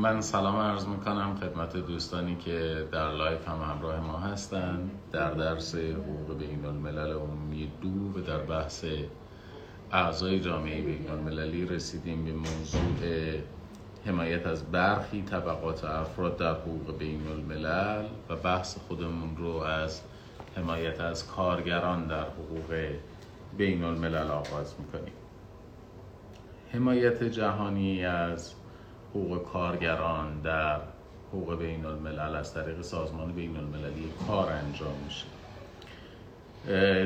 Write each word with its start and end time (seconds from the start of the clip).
من 0.00 0.20
سلام 0.20 0.56
عرض 0.56 0.86
می‌کنم 0.86 1.36
خدمت 1.40 1.76
دوستانی 1.76 2.36
که 2.36 2.88
در 2.92 3.10
live 3.12 3.48
هم 3.48 3.62
همراه 3.70 4.00
ما 4.00 4.18
هستند 4.18 4.90
در 5.12 5.30
درس 5.30 5.74
حقوق 5.74 6.38
بین 6.38 6.64
الملل 6.64 7.12
عمومی 7.12 7.70
دو 7.80 8.20
و 8.20 8.22
در 8.22 8.38
بحث 8.38 8.84
اعضای 9.92 10.40
جامعه 10.40 10.82
بین 10.82 11.10
المللی 11.10 11.66
رسیدیم 11.66 12.24
به 12.24 12.32
موضوع 12.32 13.40
حمایت 14.06 14.46
از 14.46 14.70
برخی 14.70 15.22
طبقات 15.22 15.84
افراد 15.84 16.36
در 16.36 16.52
حقوق 16.52 16.98
بین 16.98 17.26
الملل 17.26 18.04
و 18.28 18.36
بحث 18.36 18.78
خودمون 18.88 19.36
رو 19.36 19.56
از 19.56 20.00
حمایت 20.56 21.00
از 21.00 21.26
کارگران 21.26 22.06
در 22.06 22.24
حقوق 22.24 22.74
بین 23.56 23.84
الملل 23.84 24.30
آغاز 24.30 24.74
می‌کنیم. 24.78 25.14
حمایت 26.72 27.24
جهانی 27.24 28.04
از 28.04 28.54
حقوق 29.10 29.42
کارگران 29.52 30.40
در 30.40 30.80
حقوق 31.28 31.58
بین 31.58 31.86
الملل 31.86 32.36
از 32.36 32.54
طریق 32.54 32.82
سازمان 32.82 33.32
بین 33.32 33.56
المللی 33.56 34.08
کار 34.26 34.52
انجام 34.52 34.94
میشه. 35.04 35.26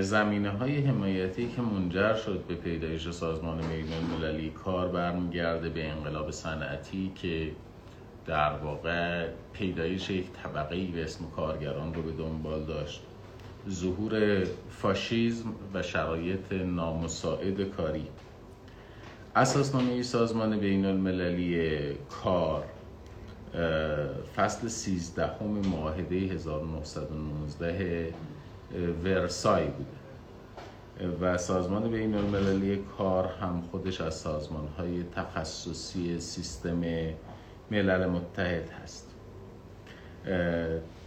زمینه 0.01 0.51
های 0.51 0.81
حمایتی 0.81 1.49
که 1.49 1.63
منجر 1.63 2.15
شد 2.15 2.45
به 2.49 2.55
پیدایش 2.55 3.11
سازمان 3.11 3.57
بین 3.57 3.93
المللی 3.93 4.51
کار 4.51 4.89
برمیگرده 4.89 5.69
به 5.69 5.89
انقلاب 5.89 6.31
صنعتی 6.31 7.13
که 7.15 7.51
در 8.27 8.57
واقع 8.57 9.29
پیدایش 9.53 10.11
یک 10.11 10.27
طبقه 10.33 10.87
به 10.87 11.05
اسم 11.05 11.25
کارگران 11.37 11.95
رو 11.95 12.03
به 12.03 12.13
دنبال 12.13 12.65
داشت. 12.65 13.03
ظهور 13.71 14.45
فاشیزم 14.71 15.55
و 15.75 15.83
شرایط 15.83 16.53
نامساعد 16.53 17.61
کاری. 17.61 18.07
اساسنامه 19.37 20.03
سازمان 20.03 20.59
بین 20.59 20.85
المللی 20.85 21.95
کار 21.95 22.65
فصل 24.37 24.69
13 24.69 25.27
همه 25.27 25.69
معاهده 25.69 26.17
1919 26.17 28.15
ورسای 29.05 29.65
بوده. 29.65 31.17
و 31.21 31.39
سازمان 31.39 31.91
بین 31.91 32.15
المللی 32.15 32.77
کار 32.99 33.27
هم 33.27 33.63
خودش 33.71 34.01
از 34.01 34.15
سازمان 34.15 34.69
های 34.79 35.03
تخصصی 35.03 36.21
سیستم 36.21 36.83
ملل 37.71 38.07
متحد 38.07 38.71
هست. 38.71 39.11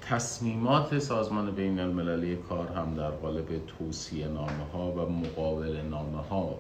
تصمیمات 0.02 1.00
سازمان 1.00 1.52
بین 1.52 1.80
المللی 1.80 2.36
کار 2.36 2.68
هم 2.68 2.96
در 2.96 3.10
قالب 3.10 3.66
توصیه 3.68 4.28
نامه 4.28 4.64
ها 4.74 4.92
و 4.92 5.10
مقابل 5.10 5.82
نامه 5.90 6.22
ها 6.22 6.60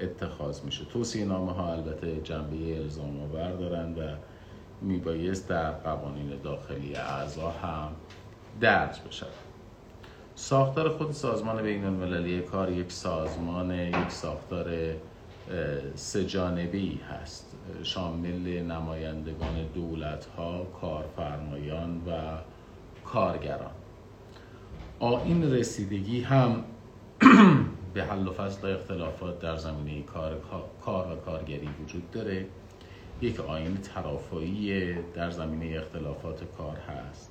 اتخاذ 0.00 0.64
میشه. 0.64 0.84
توصیه 0.84 1.24
نامه 1.24 1.52
ها 1.52 1.72
البته 1.72 2.20
جنبه 2.20 2.76
الزام 2.78 3.20
آور 3.20 3.52
دارن 3.52 3.94
و 3.94 4.16
میبایست 4.82 5.48
در 5.48 5.70
قوانین 5.70 6.32
داخلی 6.44 6.94
اعضا 6.94 7.50
هم 7.50 7.88
درج 8.60 9.00
بشن. 9.08 9.26
ساختار 10.34 10.88
خود 10.88 11.12
سازمان 11.12 11.62
بین 11.62 11.84
المللی 11.84 12.40
کار 12.40 12.72
یک 12.72 12.92
سازمان 12.92 13.70
یک 13.70 14.10
ساختار 14.10 14.66
سجانبی 15.94 17.00
هست. 17.10 17.56
شامل 17.82 18.62
نمایندگان 18.62 19.66
دولت 19.74 20.26
ها، 20.36 20.64
کارفرمایان 20.80 21.96
و 22.06 22.10
کارگران. 23.04 23.70
این 25.00 25.52
رسیدگی 25.52 26.20
هم 26.20 26.64
به 27.94 28.04
حل 28.04 28.28
و 28.28 28.32
فصل 28.32 28.74
اختلافات 28.74 29.40
در 29.40 29.56
زمینه 29.56 30.02
کار, 30.02 30.40
کار 30.84 31.12
و 31.12 31.16
کارگری 31.16 31.68
وجود 31.82 32.10
داره. 32.10 32.46
یک 33.20 33.40
آین 33.40 33.76
ترافعی 33.76 34.92
در 35.14 35.30
زمینه 35.30 35.78
اختلافات 35.78 36.40
کار 36.58 36.76
هست 36.76 37.30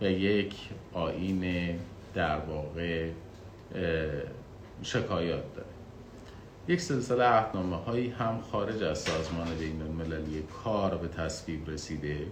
و 0.00 0.04
یک 0.04 0.54
آین 0.92 1.74
در 2.14 2.38
واقع 2.38 3.10
شکایات 4.82 5.54
داره. 5.54 5.68
یک 6.68 6.80
سلسله 6.80 7.24
عهدنامه 7.24 7.76
هایی 7.76 8.08
هم 8.08 8.40
خارج 8.52 8.82
از 8.82 8.98
سازمان 8.98 9.54
بین 9.58 9.82
المللی 9.82 10.42
کار 10.64 10.96
به 10.96 11.08
تصویب 11.08 11.70
رسیده. 11.70 12.26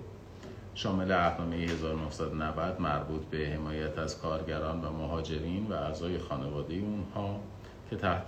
شامل 0.74 1.12
عهدنامه 1.12 1.56
1990 1.56 2.80
مربوط 2.80 3.22
به 3.22 3.38
حمایت 3.38 3.98
از 3.98 4.18
کارگران 4.18 4.84
و 4.84 4.92
مهاجرین 4.92 5.66
و 5.66 5.72
اعضای 5.72 6.18
خانواده 6.18 6.74
اونها. 6.74 7.40
که 7.94 8.00
تحت 8.00 8.26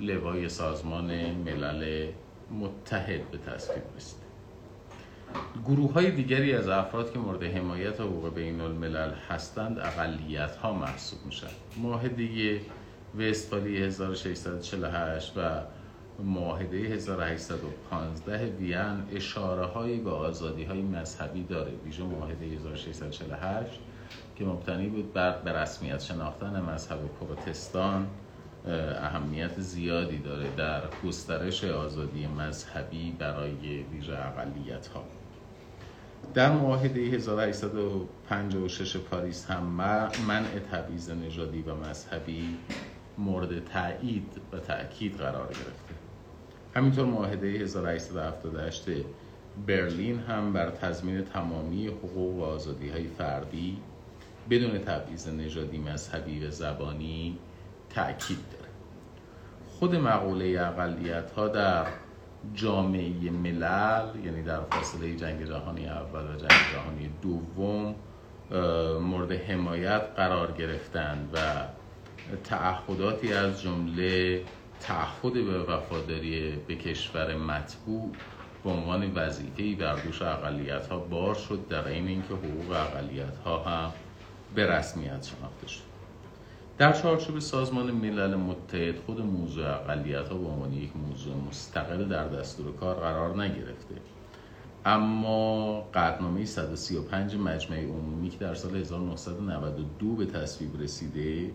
لوای 0.00 0.48
سازمان 0.48 1.30
ملل 1.30 2.06
متحد 2.50 3.30
به 3.30 3.38
تصویب 3.38 3.82
رسیده. 3.96 4.22
گروه 5.64 5.92
های 5.92 6.10
دیگری 6.10 6.54
از 6.54 6.68
افراد 6.68 7.12
که 7.12 7.18
مورد 7.18 7.42
حمایت 7.42 8.00
حقوق 8.00 8.34
بین 8.34 8.60
الملل 8.60 9.12
هستند 9.28 9.78
اقلیت 9.78 10.56
ها 10.56 10.72
محسوب 10.72 11.18
میشن. 11.26 11.46
معاهده 11.82 12.60
وستفالی 13.18 13.82
1648 13.82 15.32
و 15.36 15.40
معاهده 16.22 16.76
1815 16.76 18.46
وین 18.46 19.02
اشاره 19.12 19.66
هایی 19.66 20.00
به 20.00 20.10
آزادی 20.10 20.64
های 20.64 20.82
مذهبی 20.82 21.42
داره. 21.42 21.72
ویژه 21.84 22.04
معاهده 22.04 22.46
1648 22.46 23.80
که 24.36 24.44
مبتنی 24.44 24.88
بود 24.88 25.12
بر 25.12 25.62
رسمیت 25.62 26.00
شناختن 26.00 26.60
مذهب 26.60 26.98
پروتستان 27.20 28.06
اهمیت 28.66 29.60
زیادی 29.60 30.18
داره 30.18 30.50
در 30.56 30.82
گسترش 31.06 31.64
آزادی 31.64 32.26
مذهبی 32.26 33.16
برای 33.18 33.82
ویژه 33.82 34.18
اقلیت 34.18 34.86
ها 34.86 35.04
در 36.34 36.52
معاهده 36.52 37.00
1856 37.00 38.96
پاریس 38.96 39.46
هم 39.46 39.62
منع 40.28 40.58
تبعیض 40.72 41.10
نژادی 41.10 41.62
و 41.62 41.74
مذهبی 41.74 42.56
مورد 43.18 43.64
تایید 43.64 44.40
و 44.52 44.58
تأکید 44.58 45.16
قرار 45.16 45.46
گرفته. 45.46 45.94
همینطور 46.74 47.06
معاهده 47.06 47.46
1878 47.46 48.84
برلین 49.66 50.18
هم 50.18 50.52
بر 50.52 50.70
تضمین 50.70 51.24
تمامی 51.24 51.86
حقوق 51.86 52.38
و 52.38 52.42
آزادی 52.42 52.88
های 52.88 53.06
فردی 53.06 53.78
بدون 54.50 54.78
تبعیض 54.78 55.28
نژادی 55.28 55.78
مذهبی 55.78 56.46
و 56.46 56.50
زبانی 56.50 57.38
تأکید 57.98 58.38
داره. 58.52 58.70
خود 59.66 59.94
مقوله 59.94 60.60
اقلیت 60.60 61.30
ها 61.30 61.48
در 61.48 61.86
جامعه 62.54 63.30
ملل 63.30 64.24
یعنی 64.24 64.42
در 64.42 64.60
فاصله 64.60 65.16
جنگ 65.16 65.44
جهانی 65.44 65.86
اول 65.86 66.34
و 66.34 66.36
جنگ 66.36 66.66
جهانی 66.72 67.10
دوم 67.22 67.94
مورد 69.00 69.32
حمایت 69.32 70.02
قرار 70.16 70.52
گرفتند 70.52 71.30
و 71.34 71.38
تعهداتی 72.44 73.32
از 73.32 73.62
جمله 73.62 74.44
تعهد 74.80 75.32
به 75.32 75.62
وفاداری 75.62 76.56
به 76.56 76.74
کشور 76.76 77.36
مطبوع 77.36 78.12
به 78.64 78.70
عنوان 78.70 79.12
وظیفه‌ای 79.14 79.74
بر 79.74 79.96
دوش 79.96 80.22
اقلیت 80.22 80.86
ها 80.86 80.98
بار 80.98 81.34
شد 81.34 81.68
در 81.68 81.88
این 81.88 82.08
اینکه 82.08 82.34
حقوق 82.34 82.70
اقلیت 82.70 83.36
ها 83.36 83.62
هم 83.62 83.92
به 84.54 84.66
رسمیت 84.66 85.22
شناخته 85.24 85.68
شد. 85.68 85.87
در 86.78 86.92
چارچوب 86.92 87.38
سازمان 87.38 87.90
ملل 87.90 88.34
متحد 88.34 88.96
خود 89.06 89.20
موضوع 89.20 89.66
اقلیت 89.66 90.28
ها 90.28 90.38
به 90.38 90.46
عنوان 90.46 90.72
یک 90.72 90.90
موضوع 90.96 91.34
مستقل 91.48 92.04
در 92.04 92.28
دستور 92.28 92.76
کار 92.76 92.94
قرار 92.94 93.42
نگرفته. 93.42 93.94
اما 94.84 95.80
قدنامه 95.80 96.44
135 96.44 97.36
مجمع 97.36 97.76
عمومی 97.82 98.28
که 98.28 98.38
در 98.38 98.54
سال 98.54 98.76
1992 98.76 100.16
به 100.16 100.26
تصویب 100.26 100.82
رسیده 100.82 101.50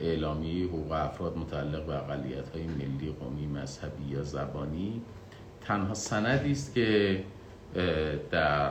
اعلامی 0.00 0.62
حقوق 0.62 0.92
افراد 0.92 1.38
متعلق 1.38 1.86
به 1.86 1.94
اقلیت 1.94 2.48
های 2.48 2.66
ملی، 2.66 3.14
قومی، 3.20 3.46
مذهبی 3.46 4.04
یا 4.04 4.22
زبانی 4.22 5.02
تنها 5.60 5.94
سندی 5.94 6.52
است 6.52 6.74
که 6.74 7.24
در 8.30 8.70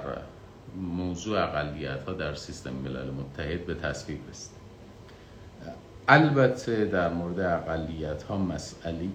موضوع 0.76 1.44
اقلیت 1.44 2.04
ها 2.04 2.14
در 2.14 2.34
سیستم 2.34 2.74
ملل 2.74 3.10
متحد 3.10 3.66
به 3.66 3.74
تصویب 3.74 4.20
رسید 4.30 4.61
البته 6.14 6.86
در 6.86 7.10
مورد 7.10 7.40
اقلیت 7.40 8.24
ها 8.24 8.38
مسئله 8.38 9.10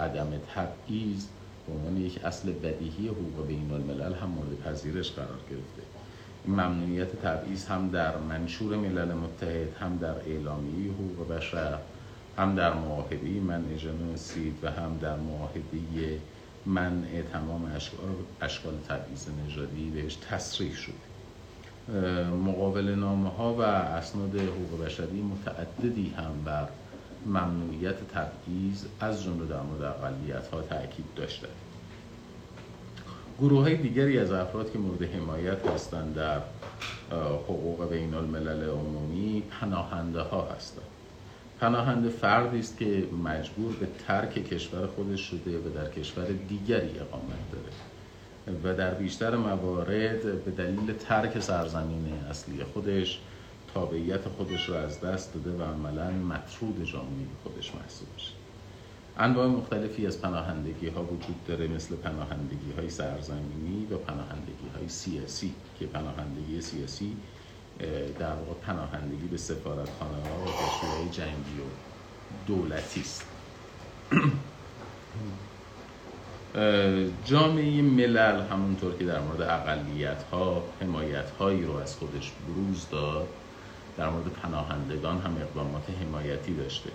عدم 0.00 0.30
تبعیض 0.54 1.24
به 1.66 1.72
عنوان 1.72 1.96
یک 1.96 2.24
اصل 2.24 2.52
بدیهی 2.52 3.08
حقوق 3.08 3.46
بین 3.46 3.72
الملل 3.72 4.14
هم 4.14 4.28
مورد 4.28 4.60
پذیرش 4.64 5.12
قرار 5.12 5.38
گرفته. 5.50 5.82
ممنوعیت 6.46 7.22
تبعیض 7.22 7.66
هم 7.66 7.90
در 7.90 8.16
منشور 8.16 8.76
ملل 8.76 9.12
متحد 9.14 9.76
هم 9.80 9.96
در 9.96 10.14
اعلامیه 10.26 10.92
حقوق 10.92 11.28
بشر 11.36 11.78
هم 12.38 12.54
در 12.54 12.72
معاهده 12.72 13.40
منع 13.40 13.76
جنوسید 13.76 14.54
و 14.62 14.70
هم 14.70 14.98
در 15.02 15.16
معاهده 15.16 16.18
منع 16.66 17.22
تمام 17.32 17.72
اشکال, 18.40 18.74
تبعیض 18.88 19.26
نژادی 19.46 19.90
بهش 19.90 20.14
تصریح 20.14 20.74
شد 20.74 21.07
مقابل 22.46 22.88
نامه 22.88 23.28
ها 23.28 23.54
و 23.54 23.62
اسناد 23.62 24.36
حقوق 24.36 24.84
بشری 24.84 25.22
متعددی 25.22 26.14
هم 26.16 26.44
بر 26.44 26.68
ممنوعیت 27.26 27.96
تبعیض 28.08 28.84
از 29.00 29.24
جمله 29.24 29.46
در 29.46 29.60
مورد 29.60 29.82
اقلیت 29.82 30.48
ها 30.48 30.60
تاکید 30.60 31.06
داشته. 31.16 31.48
گروه 33.40 33.62
های 33.62 33.76
دیگری 33.76 34.18
از 34.18 34.32
افراد 34.32 34.72
که 34.72 34.78
مورد 34.78 35.02
حمایت 35.02 35.66
هستند 35.66 36.14
در 36.14 36.40
حقوق 37.48 37.90
بین 37.90 38.14
الملل 38.14 38.70
عمومی 38.70 39.42
پناهنده 39.60 40.20
ها 40.20 40.48
هستند. 40.56 40.84
پناهنده 41.60 42.08
فردی 42.08 42.58
است 42.58 42.78
که 42.78 43.08
مجبور 43.24 43.72
به 43.72 43.86
ترک 44.06 44.34
کشور 44.34 44.86
خودش 44.86 45.20
شده 45.20 45.58
و 45.58 45.68
در 45.74 45.90
کشور 45.90 46.26
دیگری 46.48 46.98
اقامت 46.98 47.50
داره. 47.52 47.87
و 48.64 48.74
در 48.74 48.94
بیشتر 48.94 49.36
موارد 49.36 50.44
به 50.44 50.50
دلیل 50.50 50.92
ترک 50.92 51.40
سرزمین 51.40 52.12
اصلی 52.30 52.64
خودش 52.64 53.20
تابعیت 53.74 54.28
خودش 54.28 54.68
رو 54.68 54.74
از 54.74 55.00
دست 55.00 55.34
داده 55.34 55.50
و 55.50 55.62
عملا 55.62 56.10
مطرود 56.10 56.84
جامعه 56.84 57.26
خودش 57.42 57.74
محسوب 57.74 58.08
میشه. 58.14 58.32
انواع 59.18 59.46
مختلفی 59.46 60.06
از 60.06 60.20
پناهندگی 60.20 60.88
ها 60.88 61.02
وجود 61.02 61.44
داره 61.48 61.68
مثل 61.68 61.96
پناهندگی 61.96 62.72
های 62.76 62.90
سرزمینی 62.90 63.86
و 63.90 63.96
پناهندگی 63.96 64.68
های 64.76 64.88
سیاسی 64.88 65.54
که 65.78 65.86
پناهندگی 65.86 66.60
سیاسی 66.60 67.16
در 68.18 68.32
واقع 68.32 68.60
پناهندگی 68.62 69.26
به 69.26 69.36
سفارتخانه 69.36 70.28
ها 70.28 70.44
و 70.44 70.96
های 70.96 71.08
جنگی 71.08 71.60
و 71.60 71.66
دولتی 72.46 73.00
است. 73.00 73.24
جامعه 77.24 77.82
ملل 77.82 78.40
همونطور 78.50 78.94
که 78.94 79.04
در 79.04 79.20
مورد 79.20 79.42
اقلیت 79.42 80.22
ها 80.22 80.62
حمایت 80.80 81.30
هایی 81.30 81.64
رو 81.64 81.76
از 81.76 81.96
خودش 81.96 82.32
بروز 82.48 82.86
داد. 82.90 83.28
در 83.96 84.08
مورد 84.08 84.26
پناهندگان 84.26 85.18
هم 85.20 85.36
اقدامات 85.40 85.82
حمایتی 86.02 86.54
داشته. 86.54 86.90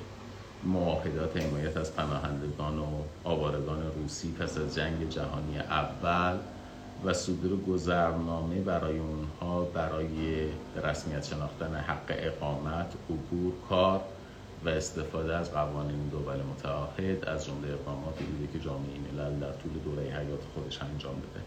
معاهدات 0.63 1.37
حمایت 1.37 1.77
از 1.77 1.95
پناهندگان 1.95 2.79
و 2.79 2.85
آوارگان 3.23 3.83
روسی 3.95 4.31
پس 4.31 4.57
از 4.57 4.75
جنگ 4.75 5.09
جهانی 5.09 5.57
اول 5.59 6.37
و 7.05 7.13
صدور 7.13 7.59
گذرنامه 7.59 8.61
برای 8.61 8.99
اونها 8.99 9.61
برای 9.63 10.47
رسمیت 10.83 11.25
شناختن 11.25 11.75
حق 11.75 12.07
اقامت، 12.09 12.93
عبور، 13.09 13.53
کار 13.69 14.01
و 14.65 14.69
استفاده 14.69 15.35
از 15.35 15.51
قوانین 15.51 16.07
دول 16.07 16.35
متعهد 16.35 17.25
از 17.25 17.45
جمله 17.45 17.73
اقداماتی 17.73 18.23
بوده 18.23 18.53
که 18.53 18.59
جامعه 18.59 18.99
ملل 19.11 19.39
در 19.39 19.51
طول 19.51 19.71
دوره 19.85 20.03
حیات 20.03 20.39
خودش 20.53 20.81
انجام 20.81 21.15
بده. 21.15 21.43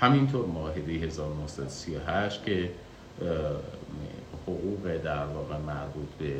همینطور 0.00 0.46
معاهده 0.46 0.92
1938 0.92 2.44
که 2.44 2.70
حقوق 4.46 4.96
در 5.04 5.26
واقع 5.26 5.56
مربوط 5.58 6.08
به 6.18 6.34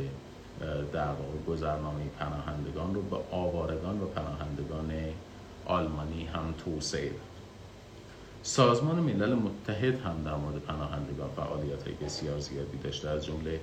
در 0.93 1.07
واقع 1.07 1.37
گذرنامه 1.47 2.03
پناهندگان 2.19 2.95
رو 2.95 3.01
به 3.01 3.17
آوارگان 3.31 4.01
و 4.01 4.05
پناهندگان 4.05 4.91
آلمانی 5.65 6.25
هم 6.25 6.53
توسعه 6.65 7.09
داد. 7.09 7.19
سازمان 8.43 8.95
ملل 8.95 9.33
متحد 9.33 10.01
هم 10.01 10.23
در 10.25 10.35
مورد 10.35 10.55
پناهندگان 10.55 11.29
فعالیت 11.35 11.83
های 11.83 11.93
بسیار 11.93 12.39
زیادی 12.39 12.77
داشته 12.77 13.09
از 13.09 13.25
جمله 13.25 13.59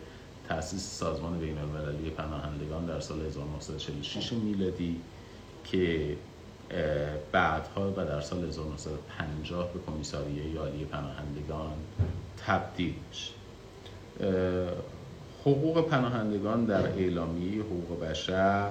تأسیس 0.49 0.99
سازمان 0.99 1.39
بین 1.39 1.59
المللی 1.59 2.11
پناهندگان 2.11 2.87
در 2.87 3.01
سال 3.01 3.21
1946 3.21 4.33
میلادی 4.33 5.01
که 5.65 6.17
بعدها 7.33 7.91
و 7.91 7.95
در 7.95 8.21
سال 8.21 8.45
1950 8.45 9.73
به 9.73 9.81
کمیساریه 9.87 10.61
عالی 10.61 10.85
پناهندگان 10.85 11.73
تبدیل 12.47 12.95
میشه. 13.09 13.33
حقوق 15.41 15.89
پناهندگان 15.89 16.65
در 16.65 16.87
اعلامیه 16.87 17.63
حقوق 17.63 18.01
بشر 18.01 18.71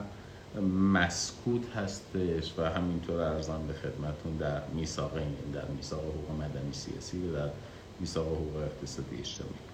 مسکوت 0.93 1.69
هستش 1.75 2.53
و 2.57 2.69
همینطور 2.69 3.21
ارزان 3.21 3.67
به 3.67 3.73
خدمتون 3.73 4.37
در 4.39 4.61
میثاق 4.73 5.11
در 5.53 5.65
میثاق 5.65 5.99
حقوق 5.99 6.31
مدنی 6.31 6.73
سیاسی 6.73 7.17
و 7.17 7.35
در 7.35 7.49
میثاق 7.99 8.27
حقوق 8.27 8.55
اقتصادی 8.55 9.15
اجتماعی. 9.19 9.72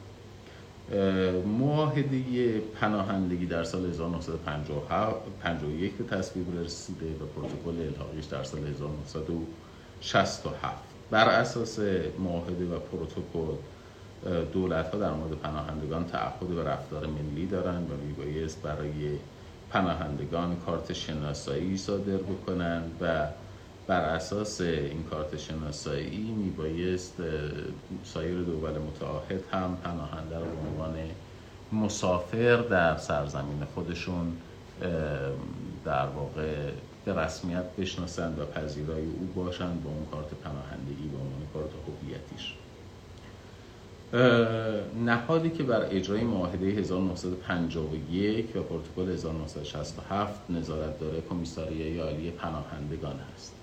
معاهده 1.60 2.60
پناهندگی 2.60 3.46
در 3.46 3.64
سال 3.64 3.86
1951 3.86 5.94
به 5.94 6.04
تصویب 6.04 6.60
رسیده 6.60 7.06
و 7.06 7.26
پروتکل 7.36 7.88
الحاقیش 7.88 8.26
در 8.26 8.44
سال 8.44 8.68
1967 8.68 10.90
بر 11.12 11.30
اساس 11.30 11.80
معاهده 12.20 12.66
و 12.66 12.80
پروتکل 12.80 13.56
دولت 14.54 14.90
ها 14.90 14.98
در 14.98 15.12
مورد 15.12 15.32
پناهندگان 15.32 16.06
تعهد 16.06 16.48
به 16.48 16.64
رفتار 16.64 17.08
ملی 17.08 17.48
دارند 17.48 17.92
و 17.92 17.94
میبایست 18.08 18.62
برای 18.62 19.18
پناهندگان 19.70 20.56
کارت 20.66 20.94
شناسایی 20.94 21.78
صادر 21.78 22.18
بکنند 22.18 22.92
و 23.02 23.26
بر 23.90 24.02
اساس 24.02 24.62
این 24.62 25.04
کارت 25.10 25.38
شناسایی 25.38 26.36
میبایست 26.38 27.16
سایر 28.04 28.42
دول 28.42 28.72
متعاهد 28.72 29.44
هم 29.52 29.78
پناهنده 29.84 30.40
رو 30.40 30.46
به 30.46 30.70
عنوان 30.70 30.96
مسافر 31.74 32.56
در 32.56 32.98
سرزمین 32.98 33.66
خودشون 33.76 34.38
در 35.86 36.06
واقع 36.06 36.72
به 37.06 37.14
رسمیت 37.14 37.76
بشناسند 37.80 38.40
و 38.40 38.46
پذیرای 38.46 39.06
او 39.06 39.32
باشند 39.36 39.84
با 39.84 39.90
اون 39.90 40.06
کارت 40.12 40.34
پناهندگی 40.44 41.08
به 41.08 41.18
عنوان 41.18 41.42
کارت 41.54 41.70
هویتیش. 41.88 42.54
نهادی 45.06 45.50
که 45.50 45.64
بر 45.64 45.88
اجرای 45.92 46.24
معاهده 46.24 46.66
1951 46.66 48.56
و 48.56 48.60
پروتکل 48.62 49.14
1967 49.14 50.52
نظارت 50.52 51.00
داره 51.00 51.22
کمیساریه 51.30 52.04
عالی 52.04 52.32
پناهندگان 52.32 53.20
هست. 53.36 53.59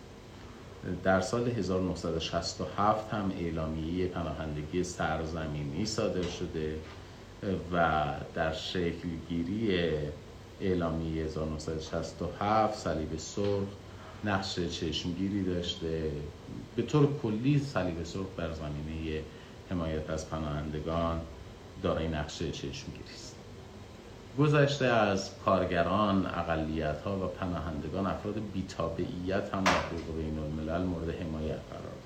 در 1.04 1.20
سال 1.20 1.48
1967 1.48 3.14
هم 3.14 3.32
اعلامیه 3.40 4.06
پناهندگی 4.06 4.84
سرزمینی 4.84 5.86
صادر 5.86 6.22
شده 6.22 6.78
و 7.72 8.04
در 8.34 8.52
شکلگیری 8.52 9.78
اعلامیه 10.60 11.24
1967 11.24 12.78
صلیب 12.78 13.16
سرخ 13.16 13.68
نقش 14.24 14.60
چشمگیری 14.60 15.44
داشته. 15.44 16.10
به 16.76 16.82
طور 16.82 17.08
کلی 17.22 17.58
صلیب 17.58 18.04
سرخ 18.04 18.26
بر 18.36 18.52
زمینه 18.52 19.22
حمایت 19.70 20.10
از 20.10 20.30
پناهندگان 20.30 21.20
دارای 21.82 22.08
نقش 22.08 22.38
چشمگیری 22.38 23.14
است. 23.14 23.35
گذشته 24.38 24.86
از 24.86 25.30
کارگران، 25.44 26.26
اقلیت 26.26 27.00
ها 27.00 27.16
و 27.16 27.26
پناهندگان 27.26 28.06
افراد 28.06 28.34
بیتابعیت 28.54 29.54
هم 29.54 29.64
حقوق 29.68 30.16
بین 30.16 30.38
الملل 30.38 30.82
مورد 30.82 31.08
حمایت 31.08 31.58
قرار 31.70 31.96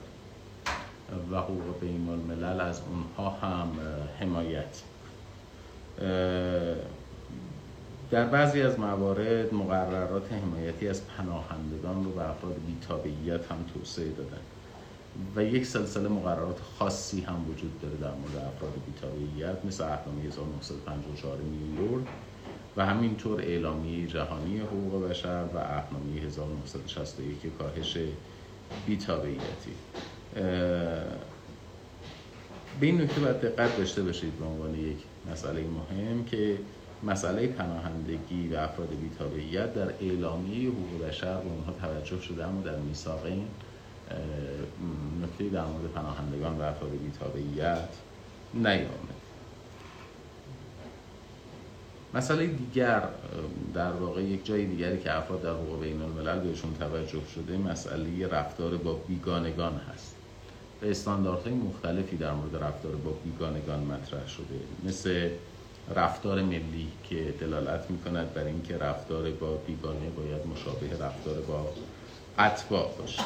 دارد 1.11 1.33
و 1.33 1.37
حقوق 1.37 1.81
بین 1.81 2.09
الملل 2.09 2.61
از 2.61 2.81
اونها 2.89 3.31
هم 3.31 3.69
حمایت. 4.21 4.83
در 8.11 8.25
بعضی 8.25 8.63
از 8.63 8.79
موارد 8.79 9.55
مقررات 9.55 10.33
حمایتی 10.33 10.89
از 10.89 11.07
پناهندگان 11.07 12.05
رو 12.05 12.11
به 12.11 12.31
افراد 12.31 12.57
بیتابعیت 12.67 13.53
هم 13.53 13.65
توسعه 13.75 14.09
دادن. 14.09 14.41
و 15.37 15.45
یک 15.45 15.67
سلسله 15.67 16.09
مقررات 16.09 16.61
خاصی 16.79 17.21
هم 17.21 17.51
وجود 17.51 17.81
داره 17.81 17.97
در 17.97 18.15
مورد 18.15 18.37
افراد 18.37 18.73
بیتابعیت 18.87 19.65
مثل 19.65 19.85
احنامه 19.85 20.23
1954 20.23 21.39
نیویورک 21.39 22.07
و 22.77 22.87
همینطور 22.87 23.41
اعلامیه 23.41 24.07
جهانی 24.07 24.59
حقوق 24.59 25.09
بشر 25.09 25.45
و 25.55 25.59
احنامه 25.59 26.21
1961 26.27 27.57
کاهش 27.59 27.99
بیتابعیتی. 28.87 29.73
به 32.81 32.87
این 32.87 33.01
نکته 33.01 33.21
باید 33.21 33.41
دقت 33.41 33.77
داشته 33.77 34.03
باشید 34.03 34.39
به 34.39 34.45
عنوان 34.45 34.75
یک 34.75 34.97
مسئله 35.33 35.65
مهم 35.65 36.25
که 36.25 36.59
مسئله 37.03 37.47
پناهندگی 37.47 38.49
و 38.49 38.57
افراد 38.57 38.89
بیتابعیت 39.03 39.75
در 39.75 39.95
اعلامیه 40.01 40.71
حقوق 40.71 41.05
بشر 41.09 41.37
به 41.41 41.51
اونها 41.51 41.73
توجه 41.73 42.21
شده 42.21 42.47
اما 42.47 42.63
در 42.63 42.77
میثاقین 42.77 43.49
نکته 45.23 45.49
در 45.49 45.65
مورد 45.65 45.93
پناهندگان 45.95 46.59
و 46.59 46.63
افراد 46.63 46.91
بیتابعیت 46.91 47.89
نیامد. 48.55 49.21
مسئله 52.15 52.47
دیگر 52.47 53.03
در 53.75 53.93
واقع 53.93 54.23
یک 54.23 54.47
جای 54.47 54.67
دیگری 54.67 54.99
که 54.99 55.17
افراد 55.17 55.43
در 55.43 55.51
حقوق 55.51 55.81
بین 55.81 56.03
الملل 56.03 56.39
بهشون 56.39 56.75
توجه 56.75 57.21
شده 57.35 57.57
مسئله 57.57 58.27
رفتار 58.27 58.77
با 58.77 58.93
بیگانگان 58.93 59.81
هست. 59.93 60.15
و 60.83 60.87
استانداردهای 60.87 61.55
مختلفی 61.55 62.17
در 62.17 62.33
مورد 62.33 62.57
رفتار 62.57 62.93
با 62.93 63.11
بیگانگان 63.25 63.81
مطرح 63.81 64.29
شده. 64.29 64.61
مثل 64.85 65.31
رفتار 65.97 66.43
ملی 66.43 66.89
که 67.05 67.35
دلالت 67.41 67.91
می 67.91 67.99
کند 67.99 68.35
بر 68.35 68.45
اینکه 68.45 68.79
رفتار 68.79 69.31
با 69.31 69.57
بیگانه 69.67 70.11
باید 70.17 70.47
مشابه 70.47 71.05
رفتار 71.05 71.41
با 71.41 71.73
اتباع 72.39 72.95
باشه 72.99 73.23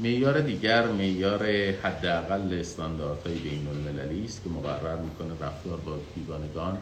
معیار 0.00 0.40
دیگر 0.40 0.86
معیار 0.86 1.46
حداقل 1.82 2.58
استانداردهای 2.60 3.34
بین 3.34 3.68
المللی 3.68 4.24
است 4.24 4.44
که 4.44 4.50
مقرر 4.50 4.96
می‌کنه 4.96 5.32
رفتار 5.40 5.76
با 5.76 5.96
بیگانگان 6.14 6.78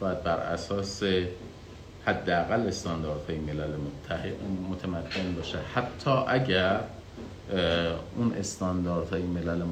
باید 0.00 0.22
بر 0.22 0.36
اساس 0.36 1.02
حداقل 2.06 2.66
استانداردهای 2.66 3.38
ملل 3.38 3.70
متحد 3.76 4.34
متمدن 4.70 5.34
باشه. 5.36 5.58
حتی 5.74 6.10
اگر 6.10 6.80
اون 8.16 8.32
استانداردهای 8.32 9.22
ملل 9.22 9.62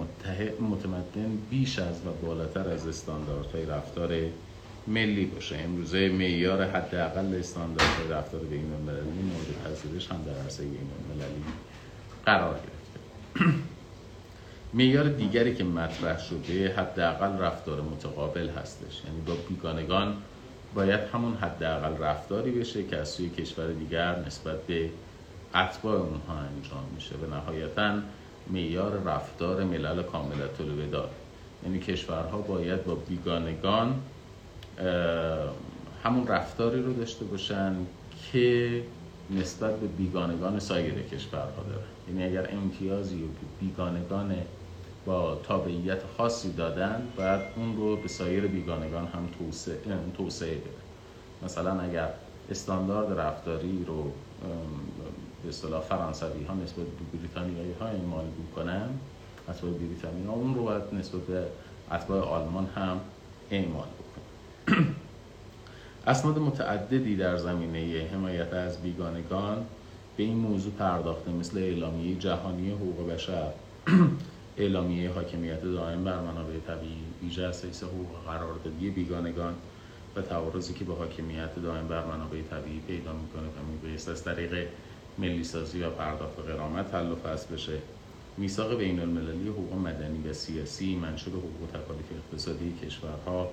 متمدن 0.60 1.38
بیش 1.50 1.78
از 1.78 2.06
و 2.06 2.26
بالاتر 2.26 2.68
از 2.68 2.86
استانداردهای 2.86 3.66
رفتار 3.66 4.16
ملی 4.86 5.24
باشه. 5.24 5.56
امروزه 5.56 6.08
معیار 6.08 6.64
حداقل 6.64 7.34
استانداردهای 7.34 8.08
رفتار 8.10 8.40
بین 8.40 8.72
المللی 8.72 9.22
مورد 9.22 9.46
پذیرش 9.64 10.10
هم 10.10 10.22
در 10.26 10.42
عرصه 10.42 10.62
بین 10.62 10.88
المللی 11.10 11.44
قرار 12.26 12.54
گرفته. 12.54 13.50
معیار 14.74 15.08
دیگری 15.08 15.54
که 15.54 15.64
مطرح 15.64 16.18
شده 16.18 16.74
حداقل 16.74 17.38
رفتار 17.38 17.80
متقابل 17.80 18.48
هستش. 18.48 19.02
یعنی 19.04 19.20
با 19.26 19.34
بیگانگان 19.48 20.16
باید 20.74 21.00
همون 21.00 21.34
حداقل 21.34 21.96
رفتاری 22.04 22.50
بشه 22.50 22.84
که 22.84 22.96
از 22.96 23.08
سوی 23.08 23.30
کشور 23.30 23.72
دیگر 23.72 24.18
نسبت 24.26 24.62
به 24.62 24.90
اتباع 25.54 25.96
اونها 25.96 26.34
انجام 26.34 26.84
میشه. 26.94 27.14
و 27.14 27.34
نهایتا 27.34 27.94
معیار 28.50 29.02
رفتار 29.02 29.64
ملل 29.64 30.02
کاملت 30.02 30.60
الوداد 30.60 31.10
یعنی 31.64 31.78
کشورها 31.78 32.38
باید 32.38 32.84
با 32.84 32.94
بیگانگان 32.94 34.00
همون 36.04 36.26
رفتاری 36.26 36.82
رو 36.82 36.92
داشته 36.92 37.24
باشن 37.24 37.74
که 38.32 38.82
نسبت 39.30 39.80
به 39.80 39.86
بیگانگان 39.86 40.58
سایر 40.58 40.94
کشورها 40.94 41.62
داره 41.68 41.91
یعنی 42.08 42.24
اگر 42.24 42.48
امتیازی 42.52 43.20
رو 43.20 43.28
بیگانگان 43.60 44.34
با 45.06 45.34
تابعیت 45.34 45.98
خاصی 46.16 46.52
دادن 46.52 47.02
بعد 47.16 47.40
اون 47.56 47.76
رو 47.76 47.96
به 47.96 48.08
سایر 48.08 48.46
بیگانگان 48.46 49.06
هم 49.06 49.28
توسعه, 50.16 50.54
بده. 50.54 50.70
مثلا 51.44 51.80
اگر 51.80 52.08
استاندارد 52.50 53.18
رفتاری 53.20 53.84
رو 53.86 54.12
به 55.42 55.48
اصطلاح 55.48 55.80
فرانسوی 55.80 56.44
ها 56.44 56.54
نسبت 56.54 56.84
به 56.84 57.18
بریتانیایی 57.18 57.72
ها 57.80 57.86
اعمال 57.86 58.24
بکنن 58.24 58.88
اتباع 59.48 59.72
بریتانیا 59.72 60.30
اون 60.30 60.54
رو 60.54 60.64
باید 60.64 60.82
نسبت 60.92 61.20
به 61.20 61.46
اتباع 61.92 62.20
آلمان 62.20 62.66
هم 62.66 63.00
اعمال 63.50 63.88
بکنن 63.88 64.86
اسناد 66.06 66.38
متعددی 66.38 67.16
در 67.16 67.36
زمینه 67.36 68.08
حمایت 68.12 68.52
از 68.52 68.82
بیگانگان 68.82 69.66
به 70.16 70.22
این 70.22 70.36
موضوع 70.36 70.72
پرداخته 70.72 71.30
مثل 71.30 71.58
اعلامیه 71.58 72.18
جهانی 72.18 72.70
حقوق 72.70 73.10
بشر 73.10 73.52
اعلامیه 74.56 75.10
حاکمیت 75.10 75.62
دائم 75.62 76.04
بر 76.04 76.20
منابع 76.20 76.58
طبیعی 76.66 77.04
ویژه 77.22 77.42
اساس 77.42 77.82
حقوق 77.82 78.24
قراردادی 78.24 78.90
بیگانگان 78.90 79.54
و 80.16 80.22
تعارضی 80.22 80.74
که 80.74 80.84
به 80.84 80.94
حاکمیت 80.94 81.62
دائم 81.62 81.88
بر 81.88 82.06
منابع 82.06 82.42
طبیعی 82.42 82.80
پیدا 82.80 83.12
می‌کنه 83.12 83.42
و 83.42 83.72
میبایست 83.72 84.08
از 84.08 84.24
طریق 84.24 84.68
ملی 85.18 85.44
سازی 85.44 85.82
و 85.82 85.90
پرداخت 85.90 86.38
قرامت 86.38 86.94
حل 86.94 87.12
و 87.12 87.16
فصل 87.16 87.54
بشه. 87.54 87.78
میثاق 88.36 88.78
بین 88.78 89.00
المللی 89.00 89.48
حقوق 89.48 89.74
مدنی 89.74 90.28
و 90.28 90.32
سیاسی 90.32 90.96
منشور 90.96 91.34
حقوق 91.34 91.68
تکالیف 91.68 92.06
اقتصادی 92.12 92.72
کشورها 92.82 93.50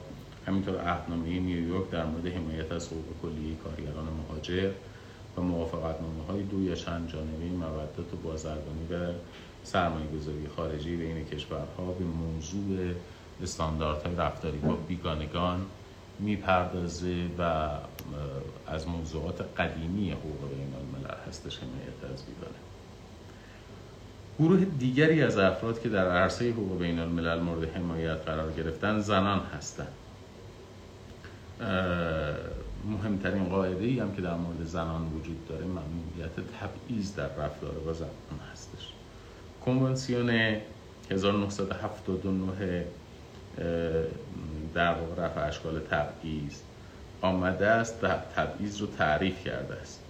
همینطور 0.47 0.81
عهدنامه 0.81 1.39
نیویورک 1.39 1.89
در 1.89 2.05
مورد 2.05 2.27
حمایت 2.27 2.71
از 2.71 2.87
حقوق 2.87 3.05
کلیه 3.21 3.55
کارگران 3.55 4.05
مهاجر 4.05 4.71
و 5.39 5.41
موافقتنامه 5.41 6.23
های 6.27 6.43
دو 6.43 6.63
یا 6.63 6.75
چند 6.75 7.11
جانبه 7.11 7.45
مودت 7.45 8.13
و 8.13 8.17
بازرگانی 8.23 8.87
و 8.91 9.13
سرمایه 9.63 10.07
گذاری 10.07 10.47
خارجی 10.55 10.95
بین 10.95 11.25
کشورها 11.25 11.91
به 11.99 12.05
موضوع 12.05 12.93
استانداردهای 13.43 14.15
رفتاری 14.15 14.57
با 14.57 14.73
بیگانگان 14.73 15.65
می‌پردازه 16.19 17.25
و 17.39 17.69
از 18.67 18.87
موضوعات 18.87 19.41
قدیمی 19.41 20.11
حقوق 20.11 20.49
بین 20.49 20.73
الملل 20.73 21.17
هستش 21.27 21.57
حمایت 21.57 22.13
از 22.13 22.25
بیگانه. 22.25 22.59
گروه 24.39 24.65
دیگری 24.79 25.23
از 25.23 25.37
افراد 25.37 25.81
که 25.81 25.89
در 25.89 26.11
عرصه 26.11 26.51
حقوق 26.51 26.79
بین 26.79 26.99
الملل 26.99 27.39
مورد 27.39 27.75
حمایت 27.75 28.21
قرار 28.25 28.51
گرفتن 28.51 28.99
زنان 28.99 29.39
هستند. 29.39 29.93
مهمترین 32.85 33.43
قاعده 33.43 33.85
ای 33.85 33.99
هم 33.99 34.15
که 34.15 34.21
در 34.21 34.33
مورد 34.33 34.65
زنان 34.65 35.13
وجود 35.13 35.47
داره 35.47 35.65
ممنوعیت 35.65 36.35
تبعیض 36.59 37.15
در 37.15 37.35
رفتار 37.35 37.71
با 37.71 37.93
زنان 37.93 38.39
هستش. 38.51 38.93
کنوانسیون 39.65 40.29
1979 41.11 42.85
در 44.73 44.95
رفع 45.17 45.47
اشکال 45.47 45.79
تبعیض 45.79 46.61
آمده 47.21 47.67
است 47.67 48.03
و 48.03 48.07
تبعیض 48.35 48.81
رو 48.81 48.87
تعریف 48.87 49.43
کرده 49.45 49.75
است 49.75 50.01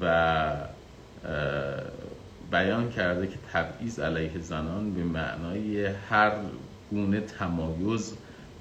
و 0.00 0.52
بیان 2.50 2.90
کرده 2.90 3.26
که 3.26 3.38
تبعیض 3.52 4.00
علیه 4.00 4.40
زنان 4.40 4.94
به 4.94 5.04
معنای 5.04 5.86
هر 5.86 6.32
گونه 6.90 7.20
تمایز 7.20 8.14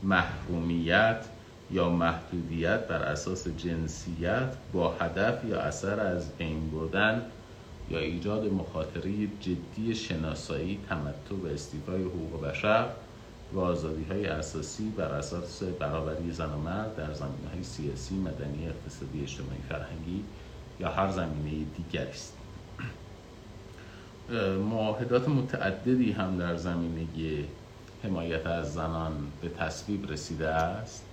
محرومیت 0.03 1.25
یا 1.71 1.89
محدودیت 1.89 2.87
بر 2.87 3.03
اساس 3.03 3.47
جنسیت 3.47 4.53
با 4.73 4.93
هدف 4.93 5.45
یا 5.45 5.59
اثر 5.59 5.99
از 5.99 6.31
بین 6.37 6.69
بردن 6.69 7.21
یا 7.89 7.99
ایجاد 7.99 8.45
مخاطره 8.53 9.11
جدی 9.39 9.95
شناسایی 9.95 10.79
تمتع 10.89 11.35
و 11.43 11.47
استیفای 11.53 12.03
حقوق 12.03 12.43
بشر 12.45 12.85
و 13.53 13.59
آزادی 13.59 14.03
های 14.03 14.25
اساسی 14.25 14.89
بر 14.89 15.11
اساس 15.11 15.63
برابری 15.63 16.31
زن 16.31 16.49
و 16.49 16.57
مرد 16.57 16.95
در 16.95 17.13
زمینه 17.13 17.49
های 17.53 17.63
سیاسی، 17.63 18.15
مدنی، 18.15 18.67
اقتصادی، 18.67 19.21
اجتماعی، 19.21 19.61
فرهنگی 19.69 20.23
یا 20.79 20.91
هر 20.91 21.11
زمینه 21.11 21.65
دیگری 21.77 22.09
است. 22.09 22.33
معاهدات 24.69 25.29
متعددی 25.29 26.11
هم 26.11 26.37
در 26.37 26.55
زمینه 26.55 27.07
حمایت 28.03 28.47
از 28.47 28.73
زنان 28.73 29.13
به 29.41 29.49
تصویب 29.49 30.11
رسیده 30.11 30.47
است 30.47 31.06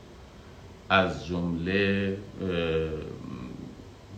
از 0.89 1.27
جمله 1.27 2.17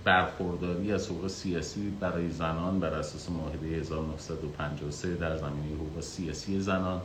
برخورداری 0.04 0.92
از 0.92 1.06
حقوق 1.06 1.26
سیاسی 1.26 1.90
برای 2.00 2.30
زنان 2.30 2.80
بر 2.80 2.94
اساس 2.94 3.30
معاهده 3.30 3.66
1953 3.66 5.14
در 5.14 5.36
زمینه 5.36 5.74
حقوق 5.74 6.00
سیاسی 6.00 6.60
زنان. 6.60 7.00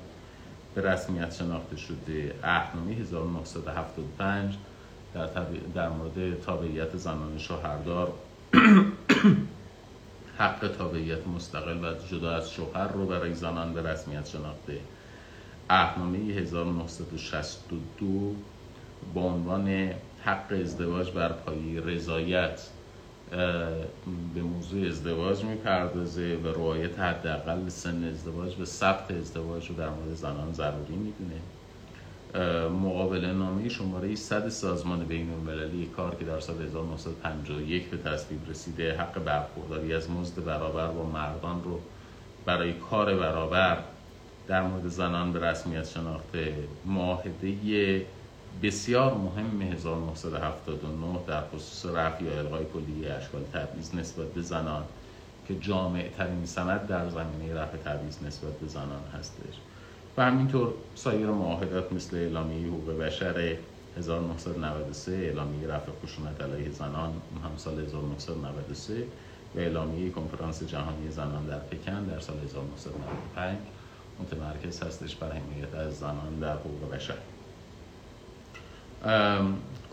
به 0.76 0.82
رسمیت 0.82 1.34
شناخته 1.34 1.78
شده 1.78 2.36
اهنامه 2.44 2.92
1975 2.92 4.56
در, 5.14 5.28
در 5.76 5.90
مورد 5.90 6.42
تابعیت 6.42 6.98
زنان 6.98 7.38
شوهردار. 7.38 8.14
حق 10.38 10.72
تابعیت 10.78 11.28
مستقل 11.28 11.86
و 11.86 11.94
جدا 12.12 12.36
از 12.36 12.52
شوهر 12.52 12.88
رو 12.88 13.06
برای 13.06 13.34
زنان 13.34 13.74
به 13.74 13.92
رسمیت 13.92 14.28
شناخته. 14.28 14.80
اهنامه 15.70 16.18
1962 16.18 18.36
با 19.14 19.22
عنوان 19.22 19.90
حق 20.24 20.54
ازدواج 20.62 21.12
بر 21.12 21.32
پایه 21.32 21.82
رضایت 21.82 22.62
به 24.36 24.42
موضوع 24.42 24.88
ازدواج 24.88 25.44
می‌پردازه 25.44 26.40
و 26.44 26.48
رعایت 26.48 27.00
حداقل 27.00 27.70
سن 27.70 28.04
ازدواج 28.04 28.60
و 28.60 28.66
ثبت 28.66 29.12
ازدواج 29.12 29.70
رو 29.70 29.76
در 29.76 29.90
مورد 29.90 30.16
زنان 30.16 30.54
ضروری 30.54 30.96
می‌دونه. 30.96 31.42
مقابل 32.70 33.26
نامه 33.26 33.70
شماره 33.70 34.16
100 34.16 34.50
سازمان 34.50 35.06
بین 35.06 35.32
المللی 35.34 35.86
کار 35.86 36.16
که 36.16 36.26
در 36.26 36.40
سال 36.40 36.62
1951 36.62 37.90
به 37.90 37.98
تصویب 37.98 38.50
رسیده 38.50 38.98
حق 38.98 39.24
برخورداری 39.24 39.94
از 39.94 40.10
مزد 40.10 40.46
برابر 40.46 40.88
با 40.88 41.06
مردان 41.06 41.64
رو 41.64 41.80
برای 42.46 42.74
کار 42.74 43.16
برابر 43.16 43.78
در 44.48 44.62
مورد 44.62 44.88
زنان 44.88 45.34
به 45.34 45.40
رسمیت 45.40 45.88
شناخته. 45.88 46.54
معاهده 46.86 48.06
بسیار 48.64 49.14
مهم 49.14 49.62
1979 49.62 51.20
در 51.28 51.42
خصوص 51.42 51.86
رفع 51.86 52.24
یا 52.24 52.40
الغای 52.40 52.66
کلیه 52.74 53.14
اشکال 53.14 53.44
تبعیض 53.54 53.96
نسبت 53.96 54.28
به 54.28 54.42
زنان 54.42 54.84
که 55.48 55.56
جامع 55.60 56.10
ترین 56.18 56.46
سند 56.46 56.88
در 56.88 57.10
زمینه 57.10 57.54
رفع 57.54 57.78
تبعیض 57.78 58.24
نسبت 58.24 58.54
به 58.54 58.68
زنان 58.68 59.04
هستش. 59.20 59.56
و 60.18 60.26
همینطور 60.26 60.74
سایر 60.96 61.28
معاهدات 61.28 61.94
مثل 61.94 62.18
اعلامیه 62.18 62.68
حقوق 62.68 62.98
بشر 62.98 63.58
1993 63.98 65.12
اعلامیه 65.12 65.68
رفع 65.68 65.92
خشونت 66.04 66.42
علیه 66.42 66.72
زنان 66.72 67.10
هم 67.44 67.58
سال 67.58 67.80
1993 67.80 69.08
و 69.56 69.60
اعلامیه 69.60 70.10
کنفرانس 70.10 70.64
جهانی 70.64 71.12
زنان 71.12 71.46
در 71.46 71.60
پکن 71.60 72.04
در 72.04 72.20
سال 72.20 72.38
1995 72.44 73.58
متمرکز 74.20 74.84
هستش 74.84 75.16
بر 75.16 75.32
حمایت 75.32 75.76
از 75.76 76.00
زنان 76.00 76.40
در 76.40 76.54
حقوق 76.54 76.92
بشر. 76.94 77.18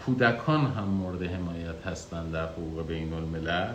کودکان 0.04 0.66
هم 0.66 0.84
مورد 0.84 1.22
حمایت 1.22 1.86
هستند 1.86 2.32
در 2.32 2.46
حقوق 2.46 2.86
بین 2.86 3.12
الملل 3.12 3.72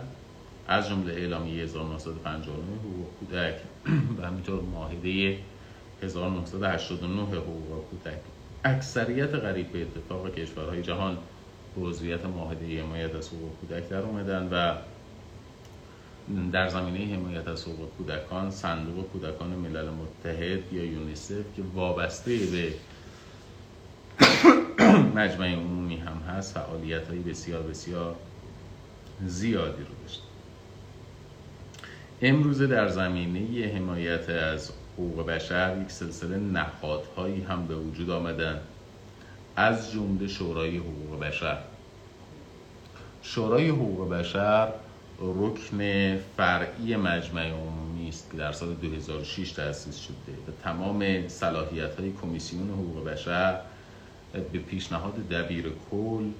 از 0.68 0.88
جمله 0.88 1.12
اعلامیه 1.12 1.62
1959 1.62 2.56
حقوق 2.56 3.06
کودک 3.20 3.54
و 4.18 4.26
همینطور 4.26 4.62
معاهده 4.62 5.38
1989 6.02 7.22
حقوق 7.22 7.84
کودک. 7.90 8.18
اکثریت 8.64 9.34
غریب 9.34 9.72
به 9.72 9.82
اتفاق 9.82 10.34
کشورهای 10.34 10.82
جهان 10.82 11.18
به 11.76 11.82
عضویت 11.82 12.24
معاهده 12.24 12.82
حمایت 12.82 13.14
از 13.14 13.28
حقوق 13.28 13.50
کودک 13.60 13.88
در 13.88 14.00
اومدن 14.00 14.48
و 14.52 14.74
در 16.52 16.68
زمینه 16.68 17.14
حمایت 17.14 17.48
از 17.48 17.62
حقوق 17.62 17.88
کودکان 17.98 18.50
صندوق 18.50 19.06
کودکان 19.08 19.48
ملل 19.48 19.88
متحد 19.90 20.72
یا 20.72 20.84
یونیسف 20.84 21.44
که 21.56 21.62
وابسته 21.74 22.36
به 22.36 22.72
مجمع 25.14 25.52
عمومی 25.52 25.96
هم 25.96 26.16
هست 26.28 26.54
فعالیت 26.54 27.08
های 27.08 27.18
بسیار 27.18 27.62
بسیار 27.62 28.16
زیادی 29.26 29.82
رو 29.82 29.94
داشت. 30.02 30.22
امروزه 32.22 32.66
در 32.66 32.88
زمینه 32.88 33.66
حمایت 33.66 34.30
از 34.30 34.72
حقوق 34.94 35.26
بشر 35.26 35.76
یک 35.82 35.90
سلسله 35.90 36.36
نهادهایی 36.36 37.42
هم 37.42 37.66
به 37.66 37.74
وجود 37.74 38.10
آمدن 38.10 38.60
از 39.56 39.92
جمله 39.92 40.28
شورای 40.28 40.76
حقوق 40.76 41.20
بشر. 41.20 41.58
شورای 43.22 43.68
حقوق 43.68 44.08
بشر 44.08 44.68
رکن 45.20 46.16
فرعی 46.36 46.96
مجمع 46.96 47.50
عمومی 47.50 48.08
است 48.08 48.30
که 48.30 48.36
در 48.36 48.52
سال 48.52 48.74
2006 48.74 49.52
تأسیس 49.52 49.96
شده 49.96 50.32
و 50.48 50.62
تمام 50.62 51.28
صلاحیت 51.28 52.00
های 52.00 52.12
کمیسیون 52.22 52.70
حقوق 52.70 53.04
بشر 53.04 53.60
به 54.40 54.58
پیشنهاد 54.58 55.28
دبیر 55.28 55.72
کل 55.90 56.30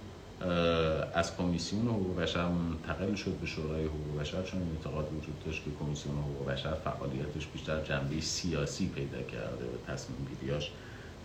از 1.14 1.36
کمیسیون 1.36 1.86
حقوق 1.86 2.20
بشر 2.20 2.48
منتقل 2.48 3.14
شد 3.14 3.30
به 3.30 3.46
شورای 3.46 3.84
حقوق 3.84 4.20
بشر 4.20 4.42
چون 4.42 4.60
اعتقاد 4.76 5.12
وجود 5.12 5.44
داشت 5.44 5.64
که 5.64 5.70
کمیسیون 5.80 6.16
حقوق 6.18 6.48
بشر 6.52 6.74
فعالیتش 6.74 7.46
بیشتر 7.46 7.82
جنبه 7.82 8.20
سیاسی 8.20 8.88
پیدا 8.88 9.22
کرده 9.22 9.64
و 9.64 9.92
تصمیم 9.92 10.28
گیریاش 10.40 10.70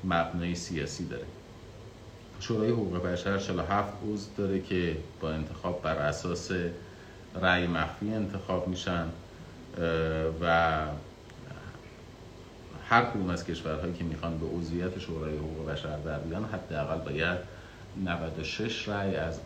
مبنای 0.03 0.55
سیاسی 0.55 1.05
داره. 1.05 1.25
شورای 2.39 2.71
حقوق 2.71 3.03
بشر 3.03 3.37
47 3.37 3.93
عضو 4.07 4.29
داره 4.37 4.61
که 4.61 4.97
با 5.21 5.31
انتخاب 5.31 5.81
بر 5.81 5.95
اساس 5.95 6.51
رأی 7.41 7.67
مخفی 7.67 8.13
انتخاب 8.13 8.67
میشن 8.67 9.05
و 10.41 10.85
هر 12.89 13.05
کدوم 13.05 13.29
از 13.29 13.45
کشورهایی 13.45 13.93
که 13.93 14.03
می‌خوان 14.03 14.37
به 14.37 14.45
عضویت 14.45 14.99
شورای 14.99 15.37
حقوق 15.37 15.69
بشر 15.69 15.97
در 15.97 16.19
بیان 16.19 16.45
حداقل 16.45 16.97
باید 16.97 17.37
96 18.05 18.89
رأی 18.89 19.15
از 19.15 19.39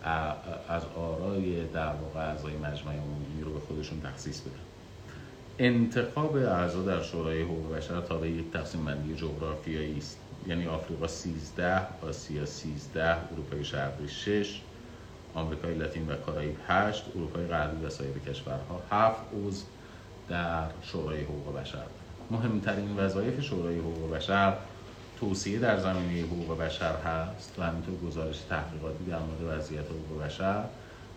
از 0.70 0.82
آرای 0.96 1.68
در 1.68 1.94
واقع 1.94 2.20
اعضای 2.20 2.54
مجمع 2.54 2.94
عمومی 2.94 3.42
رو 3.42 3.54
به 3.54 3.60
خودشون 3.60 4.02
تخصیص 4.02 4.42
بدن. 4.42 4.54
انتخاب 5.60 6.36
اعضا 6.36 6.84
در 6.84 7.02
شورای 7.02 7.42
حقوق 7.42 7.76
بشر 7.76 8.02
تابع 8.02 8.30
یک 8.30 8.52
تقسیم 8.52 8.86
بندی 8.86 9.16
جغرافیایی 9.16 9.98
است. 9.98 10.18
یعنی 10.48 10.68
آفریقا 10.68 11.08
13 11.08 11.82
آسیا 12.02 12.46
13 12.46 13.32
اروپای 13.32 13.64
شرقی 13.64 14.08
6 14.08 14.62
آمریکای 15.34 15.76
لاتین 15.76 16.08
و 16.08 16.16
کارائیب 16.16 16.58
8 16.68 17.04
اروپای 17.16 17.48
غربی 17.48 17.86
و 17.86 17.90
سایر 17.90 18.18
کشورها 18.18 18.82
7 18.92 19.22
عضو 19.34 19.66
در 20.30 20.68
شورای 20.82 21.24
حقوق 21.24 21.60
بشر. 21.60 22.03
مهمترین 22.32 22.98
وظایف 22.98 23.42
شورای 23.42 23.80
حقوق 23.80 24.12
بشر 24.12 24.54
توصیه 25.20 25.60
در 25.60 25.80
زمینه 25.80 26.22
حقوق 26.22 26.58
بشر 26.58 26.96
هست 26.96 27.56
و 27.60 27.64
همینطور 27.64 27.96
گزارش 27.96 28.40
تحقیقاتی 28.40 29.06
در 29.06 29.20
مورد 29.20 29.60
وضعیت 29.60 29.86
حقوق 29.86 30.24
بشر 30.24 30.64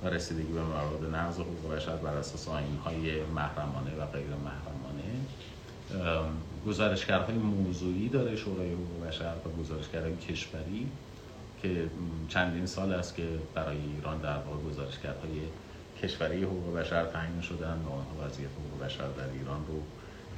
و 0.04 0.08
رسیدگی 0.08 0.52
به 0.52 0.62
موارد 0.62 1.14
نقض 1.14 1.40
حقوق 1.40 1.74
بشر 1.74 1.96
بر 1.96 2.16
اساس 2.16 2.48
های 2.48 3.24
محرمانه 3.34 3.90
و 3.98 4.06
غیر 4.06 4.26
محرمانه. 4.44 5.06
گزارشگرهای 6.66 7.34
موضوعی 7.34 8.08
داره 8.08 8.36
شورای 8.36 8.72
حقوق 8.72 9.08
بشر 9.08 9.32
و 9.46 9.62
گزارشگرهای 9.62 10.16
کشوری 10.16 10.88
که 11.62 11.86
چندین 12.28 12.66
سال 12.66 12.92
است 12.92 13.16
که 13.16 13.28
برای 13.54 13.76
ایران 13.96 14.18
در 14.18 14.38
واقع 14.38 14.58
گزارشگرهای 14.70 15.40
کشوری 16.02 16.42
حقوق 16.42 16.76
بشر 16.76 17.04
تعیین 17.04 17.40
شدن 17.40 17.82
و 17.86 17.90
آنها 17.90 18.26
وضعیت 18.26 18.50
حقوق 18.50 18.86
بشر 18.86 19.08
در 19.08 19.30
ایران 19.38 19.66
رو 19.68 19.82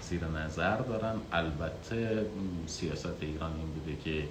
زیر 0.00 0.24
نظر 0.24 0.76
دارن. 0.76 1.16
البته 1.32 2.26
سیاست 2.66 3.22
ایران 3.22 3.52
این 3.56 3.66
بوده 3.66 3.96
که 4.04 4.28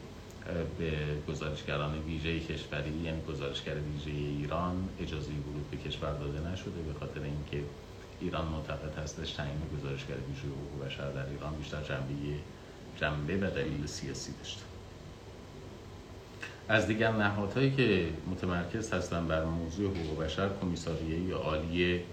به 0.80 0.91
گزارشگران 1.27 1.99
ویژه 1.99 2.39
کشوری 2.39 2.97
یعنی 3.03 3.21
گزارشگر 3.21 3.75
ویژه 3.75 4.12
ایران 4.12 4.89
اجازه 5.01 5.32
ورود 5.32 5.71
به 5.71 5.77
کشور 5.77 6.13
داده 6.13 6.49
نشده 6.49 6.82
به 6.82 6.99
خاطر 6.99 7.21
اینکه 7.23 7.63
ایران 8.19 8.45
معتقد 8.45 8.97
هستش 8.97 9.32
تعیین 9.32 9.62
گزارشگر 9.77 10.15
ویژه 10.30 10.47
حقوق 10.47 10.86
بشر 10.86 11.12
در 11.12 11.30
ایران 11.30 11.56
بیشتر 11.56 11.82
جنبه 11.82 12.13
جنبه 13.01 13.47
و 13.47 13.49
دلیل 13.51 13.86
سیاسی 13.86 14.32
داشته. 14.34 14.63
از 16.69 16.88
دیگر 16.88 17.12
نهادهایی 17.12 17.71
که 17.71 18.10
متمرکز 18.32 18.93
هستند 18.93 19.27
بر 19.27 19.45
موضوع 19.45 19.91
حقوق 19.91 20.23
بشر 20.23 20.49
کمیساریه 20.62 21.36
عالی 21.36 22.03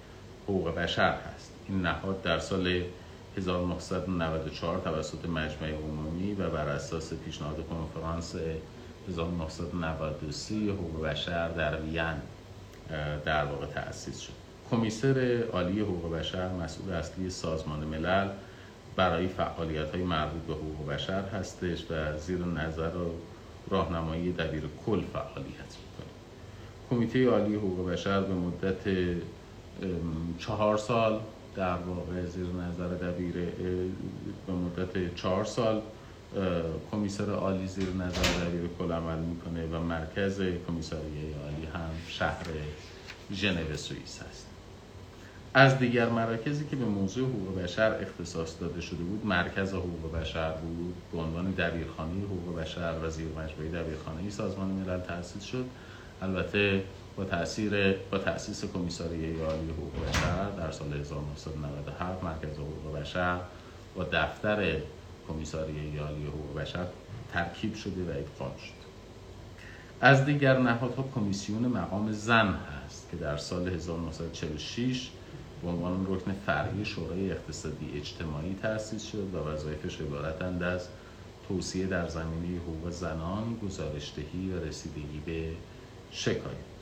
حقوق 0.44 0.74
بشر 0.74 1.12
هست. 1.12 1.52
این 1.68 1.82
نهاد 1.82 2.22
در 2.22 2.38
سال 2.38 2.82
1994 3.36 4.78
توسط 4.78 5.24
مجمع 5.24 5.68
عمومی 5.68 6.34
و 6.34 6.50
بر 6.50 6.68
اساس 6.68 7.12
پیشنهاد 7.14 7.56
کنفرانس 7.70 8.34
1993 9.08 10.54
حقوق 10.54 11.02
بشر 11.02 11.48
در 11.48 11.80
وین 11.80 12.14
در 13.24 13.44
واقع 13.44 13.66
تأسیس 13.66 14.20
شد. 14.20 14.32
کمیسر 14.70 15.44
عالی 15.52 15.80
حقوق 15.80 16.12
بشر 16.12 16.48
مسئول 16.48 16.92
اصلی 16.92 17.30
سازمان 17.30 17.78
ملل 17.78 18.28
برای 18.96 19.28
فعالیت 19.28 19.90
های 19.90 20.02
مربوط 20.02 20.42
به 20.42 20.54
حقوق 20.54 20.88
بشر 20.88 21.22
هستش 21.22 21.84
و 21.90 22.18
زیر 22.18 22.38
نظر 22.38 22.96
و 22.96 23.14
راهنمایی 23.70 24.32
دبیر 24.32 24.62
کل 24.86 25.00
فعالیت 25.12 25.76
می‌کنه. 25.80 26.10
کمیته 26.90 27.28
عالی 27.28 27.54
حقوق 27.54 27.90
بشر 27.90 28.20
به 28.20 28.34
مدت 28.34 28.84
چهار 30.38 30.76
سال 30.76 31.20
در 31.56 31.76
واقع 31.76 32.24
زیر 32.24 32.46
نظر 32.46 32.88
دبیر 32.88 33.34
به 34.46 34.52
مدت 34.52 35.14
چهار 35.14 35.44
سال 35.44 35.82
کمیسر 36.90 37.30
عالی 37.30 37.66
زیر 37.66 37.88
نظر 37.88 38.46
دبیر 38.46 38.70
کل 38.78 38.92
عمل 38.92 39.18
می‌کنه 39.18 39.66
و 39.66 39.82
مرکز 39.82 40.40
کمیساریه 40.68 41.36
عالی 41.44 41.66
هم 41.74 41.90
شهر 42.08 42.46
ژنو 43.32 43.76
سوئیس 43.76 44.22
هست. 44.22 44.46
از 45.54 45.78
دیگر 45.78 46.08
مراکزی 46.08 46.64
که 46.64 46.76
به 46.76 46.84
موضوع 46.84 47.28
حقوق 47.28 47.62
بشر 47.62 47.98
اختصاص 48.00 48.60
داده 48.60 48.80
شده 48.80 49.02
بود 49.04 49.26
مرکز 49.26 49.74
حقوق 49.74 50.12
بشر 50.12 50.52
بود 50.52 50.94
به 51.12 51.18
عنوان 51.18 51.50
دبیرخانه 51.50 52.24
حقوق 52.24 52.60
بشر 52.60 52.94
و 53.02 53.10
زیر 53.10 53.26
مجموعه 53.28 53.82
دبیرخانه 53.82 54.30
سازمان 54.30 54.68
ملل 54.68 55.00
تأسیس 55.00 55.44
شد. 55.44 55.64
البته 56.22 56.82
با 57.16 57.24
تاثیر 57.24 57.92
با 57.92 58.18
تاسیس 58.18 58.64
کمیساریه 58.64 59.44
عالی 59.44 59.70
حقوق 59.70 60.08
بشر 60.08 60.50
در 60.50 60.70
سال 60.70 60.92
1997 60.92 62.24
مرکز 62.24 62.58
حقوق 62.58 63.00
بشر 63.00 63.40
با 63.94 64.04
دفتر 64.04 64.76
کمیساریه 65.28 66.00
عالی 66.00 66.26
حقوق 66.26 66.60
بشر 66.60 66.86
ترکیب 67.32 67.74
شده 67.74 68.04
و 68.04 68.10
ادغام 68.10 68.56
شد 68.56 68.84
از 70.00 70.24
دیگر 70.24 70.58
نهادها 70.58 71.08
کمیسیون 71.14 71.62
مقام 71.62 72.12
زن 72.12 72.54
هست 72.54 73.08
که 73.10 73.16
در 73.16 73.36
سال 73.36 73.68
1946 73.68 75.10
به 75.62 75.68
عنوان 75.68 76.06
رکن 76.08 76.34
فرعی 76.46 76.84
شورای 76.84 77.32
اقتصادی 77.32 77.92
اجتماعی 77.96 78.56
تأسیس 78.62 79.04
شد 79.04 79.34
و 79.34 79.38
وظایفش 79.38 80.00
عبارتند 80.00 80.62
از 80.62 80.88
توصیه 81.48 81.86
در 81.86 82.08
زمینه 82.08 82.58
حقوق 82.60 82.90
زنان، 82.90 83.58
گزارشدهی 83.62 84.52
و 84.52 84.64
رسیدگی 84.64 85.20
به 85.26 85.50
شکایت. 86.12 86.73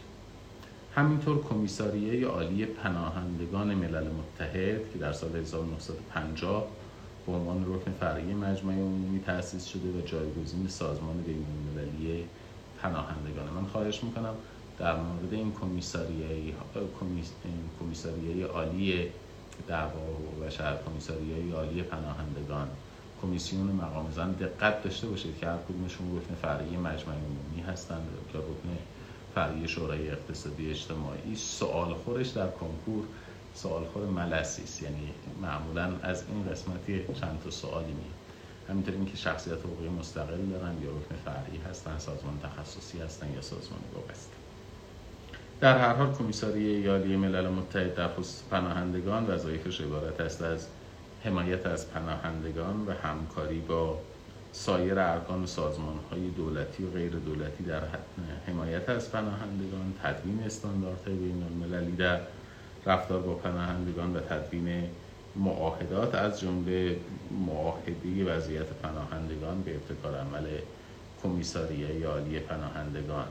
همینطور 0.94 1.42
کمیساریه 1.42 2.26
عالی 2.26 2.64
پناهندگان 2.66 3.74
ملل 3.74 4.08
متحد 4.10 4.92
که 4.92 4.98
در 5.00 5.12
سال 5.12 5.36
1950 5.36 6.66
به 7.26 7.32
عنوان 7.32 7.74
رکن 7.74 7.92
فرعی 8.00 8.34
مجمع 8.34 8.72
عمومی 8.72 9.20
تأسیس 9.20 9.66
شده 9.66 9.88
و 9.88 10.00
جایگزین 10.06 10.68
سازمان 10.68 11.22
بین‌المللی 11.22 12.24
پناهندگان. 12.82 13.48
من 13.54 13.64
خواهش 13.64 14.04
می‌کنم 14.04 14.34
در 14.78 14.96
مورد 14.96 15.32
این 15.32 15.52
کمیساریه 15.60 16.54
کمیساریه 17.80 18.46
عالی 18.46 19.08
دعوا 19.68 20.00
و 20.40 20.50
شهر 20.50 20.76
کمیساریه 20.86 21.54
عالی 21.54 21.82
پناهندگان. 21.82 22.68
کمیسیون 23.22 23.66
مقام 23.66 24.10
زن 24.10 24.32
دقت 24.32 24.82
داشته 24.82 25.06
باشید 25.06 25.38
که 25.38 25.46
هر 25.46 25.58
کدومشون 25.68 26.16
رکن 26.16 26.34
فرعی 26.34 26.76
مجمع 26.76 27.14
عمومی 27.14 27.62
هستند 27.68 28.08
که 28.32 28.38
رکن 28.38 28.78
فرعی 29.34 29.68
شورای 29.68 30.10
اقتصادی 30.10 30.70
اجتماعی 30.70 31.34
سوال 31.36 31.94
خورش 31.94 32.28
در 32.28 32.48
کنکور 32.48 33.04
سوال 33.54 33.84
خور 33.84 34.06
ملسی 34.06 34.84
یعنی 34.84 35.10
معمولا 35.42 35.90
از 36.02 36.24
این 36.28 36.50
قسمتی 36.50 37.04
چند 37.20 37.40
تا 37.44 37.50
سوالی 37.50 37.92
میاد 37.92 38.22
همینطور 38.68 38.94
اینکه 38.94 39.16
شخصیت 39.16 39.58
حقوقی 39.58 39.88
مستقل 39.88 40.46
دارن 40.50 40.82
یا 40.82 40.90
رکن 40.90 41.16
فرعی 41.24 41.58
هستن 41.70 41.98
سازمان 41.98 42.40
تخصصی 42.42 42.98
هستن 42.98 43.32
یا 43.34 43.40
سازمان 43.40 43.80
وابسته 43.94 44.42
در 45.60 45.78
هر 45.78 45.94
حال 45.94 46.14
کمیساری 46.14 46.86
عالی 46.86 47.16
ملل 47.16 47.48
متحد 47.48 47.94
در 47.94 48.08
خصوص 48.08 48.42
پناهندگان 48.50 49.26
وظایفش 49.26 49.80
عبارت 49.80 50.20
است. 50.20 50.42
از 50.42 50.66
حمایت 51.24 51.66
از 51.66 51.90
پناهندگان 51.90 52.86
و 52.86 52.92
همکاری 52.92 53.60
با 53.60 53.98
سایر 54.52 54.98
ارکان 54.98 55.46
سازمان 55.46 55.98
های 56.10 56.30
دولتی 56.30 56.84
و 56.84 56.90
غیر 56.90 57.12
دولتی 57.12 57.64
در 57.64 57.80
حمایت 58.46 58.88
از 58.88 59.12
پناهندگان 59.12 59.94
تدوین 60.02 60.42
استانداردهای 60.46 61.16
بین 61.16 61.42
المللی 61.42 61.96
در 61.96 62.20
رفتار 62.86 63.20
با 63.20 63.34
پناهندگان 63.34 64.16
و 64.16 64.20
تدوین 64.20 64.84
معاهدات 65.36 66.14
از 66.14 66.40
جمله 66.40 66.96
معاهده 67.46 68.34
وضعیت 68.34 68.66
پناهندگان 68.66 69.62
به 69.62 69.74
ابتکار 69.74 70.18
عمل 70.18 70.46
کمیساریه 71.22 72.06
عالی 72.06 72.38
پناهندگان 72.38 73.26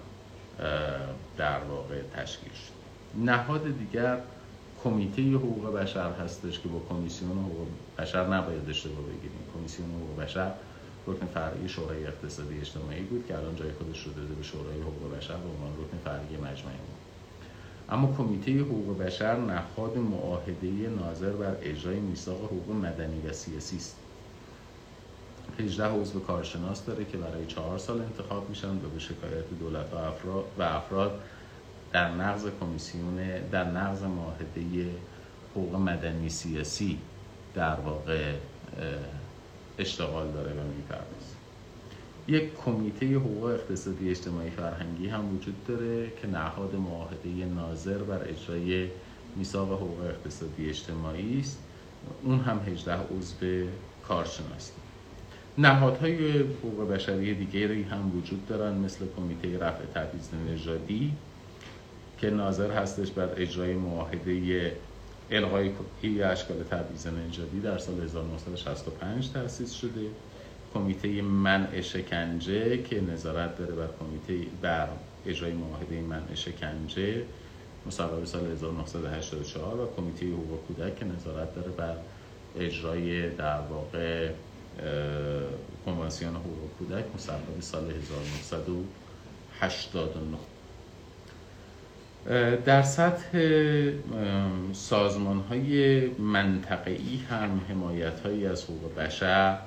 در 1.37 1.59
واقع 1.59 2.01
تشکیل 2.15 2.53
شد. 2.53 2.81
نهاد 3.25 3.77
دیگر 3.77 4.17
کمیته 4.83 5.21
حقوق 5.21 5.73
بشر 5.73 6.11
هستش 6.11 6.59
که 6.59 6.69
با 6.69 6.81
کمیسیون 6.89 7.31
حقوق 7.31 7.67
بشر 7.97 8.27
نباید 8.27 8.69
اشتباه 8.69 9.05
بگیریم. 9.05 9.39
کمیسیون 9.55 9.89
حقوق 9.89 10.23
بشر 10.23 10.51
رکن 11.07 11.25
فرعی 11.25 11.69
شورای 11.69 12.05
اقتصادی 12.05 12.59
اجتماعی 12.59 13.01
بود 13.01 13.25
که 13.27 13.37
الان 13.37 13.55
جای 13.55 13.71
خودش 13.71 14.03
رو 14.03 14.13
داده 14.13 14.33
به 14.33 14.43
شورای 14.43 14.81
حقوق 14.81 15.17
بشر 15.17 15.37
به 15.37 15.49
عنوان 15.49 15.71
رکن 15.73 15.97
فرعی 16.03 16.37
مجمعی 16.37 16.77
بود. 16.77 17.01
اما 17.89 18.15
کمیته 18.17 18.59
حقوق 18.59 18.97
بشر 18.97 19.35
نهاد 19.35 19.97
معاهده 19.97 20.67
ناظر 20.67 21.31
بر 21.31 21.55
اجرای 21.61 21.99
میثاق 21.99 22.43
حقوق 22.43 22.75
مدنی 22.75 23.21
و 23.27 23.33
سیاسی 23.33 23.75
است. 23.75 23.95
18 25.59 25.85
عضو 25.85 26.19
کارشناس 26.19 26.85
داره 26.85 27.05
که 27.05 27.17
برای 27.17 27.45
چهار 27.45 27.77
سال 27.77 28.01
انتخاب 28.01 28.49
میشن 28.49 28.75
و 28.75 28.89
به 28.93 28.99
شکایت 28.99 29.49
دولت 29.59 29.93
و 29.93 29.95
افراد, 29.95 30.45
و 30.57 30.63
افراد 30.63 31.21
در 31.91 32.11
نقض 32.11 32.47
کمیسیون 32.59 33.39
در 33.51 33.63
نقض 33.63 34.03
معاهده 34.03 34.89
حقوق 35.51 35.75
مدنی 35.75 36.29
سیاسی 36.29 36.99
در 37.55 37.75
واقع 37.75 38.33
اشتغال 39.79 40.31
داره 40.31 40.51
و 40.51 40.63
می‌پردازه 40.77 41.35
یک 42.27 42.55
کمیته 42.65 43.15
حقوق 43.15 43.43
اقتصادی 43.43 44.09
اجتماعی 44.09 44.49
فرهنگی 44.49 45.07
هم 45.07 45.35
وجود 45.35 45.65
داره 45.67 46.11
که 46.21 46.27
نهاد 46.27 46.75
معاهده 46.75 47.29
ناظر 47.29 47.97
بر 47.97 48.27
اجرای 48.29 48.87
میثاق 49.35 49.71
حقوق 49.71 50.01
اقتصادی 50.01 50.69
اجتماعی 50.69 51.39
است. 51.39 51.59
اون 52.23 52.39
هم 52.39 52.59
18 52.59 52.93
عضو 52.93 53.67
کارشناس 54.07 54.71
نهادهای 55.57 56.39
حقوق 56.39 56.89
بشری 56.89 57.33
دیگری 57.33 57.83
هم 57.83 58.17
وجود 58.17 58.47
دارن 58.47 58.77
مثل 58.77 59.05
کمیته 59.17 59.57
رفع 59.57 59.85
تبعیض 59.85 60.29
نژادی 60.49 61.11
که 62.17 62.29
ناظر 62.29 62.71
هستش 62.71 63.11
بر 63.11 63.29
اجرای 63.37 63.73
معاهده 63.73 64.71
الغای 65.31 65.71
اشکال 66.23 66.63
تبعیض 66.63 67.07
نژادی 67.07 67.59
در 67.59 67.77
سال 67.77 68.01
1965 68.01 69.31
تأسیس 69.31 69.73
شده. 69.73 70.09
کمیته 70.73 71.21
منع 71.21 71.81
شکنجه 71.81 72.83
که 72.83 73.01
نظارت 73.01 73.57
داره 73.57 73.73
بر 73.73 73.87
کمیته 73.99 74.47
بر 74.61 74.87
اجرای 75.25 75.53
معاهده 75.53 76.01
منع 76.01 76.35
شکنجه 76.35 77.23
مصوبه 77.85 78.25
سال 78.25 78.51
1984 78.51 79.79
و 79.79 79.87
کمیته 79.95 80.25
حقوق 80.25 80.59
کودک 80.67 80.99
که 80.99 81.05
نظارت 81.05 81.55
داره 81.55 81.71
بر 81.71 81.95
اجرای 82.59 83.29
در 83.29 83.59
واقع 83.59 84.29
کنوانسیون 85.85 86.35
حقوق 86.35 86.69
کودک 86.79 87.05
مصوبه 87.15 87.61
سال 87.61 87.91
1989 87.91 90.37
در 92.65 92.81
سطح 92.81 93.39
سازمان 94.73 95.39
های 95.39 96.05
هم 97.29 97.61
حمایت 97.69 98.19
هایی 98.19 98.45
از 98.45 98.63
حقوق 98.63 98.95
بشر 98.95 99.57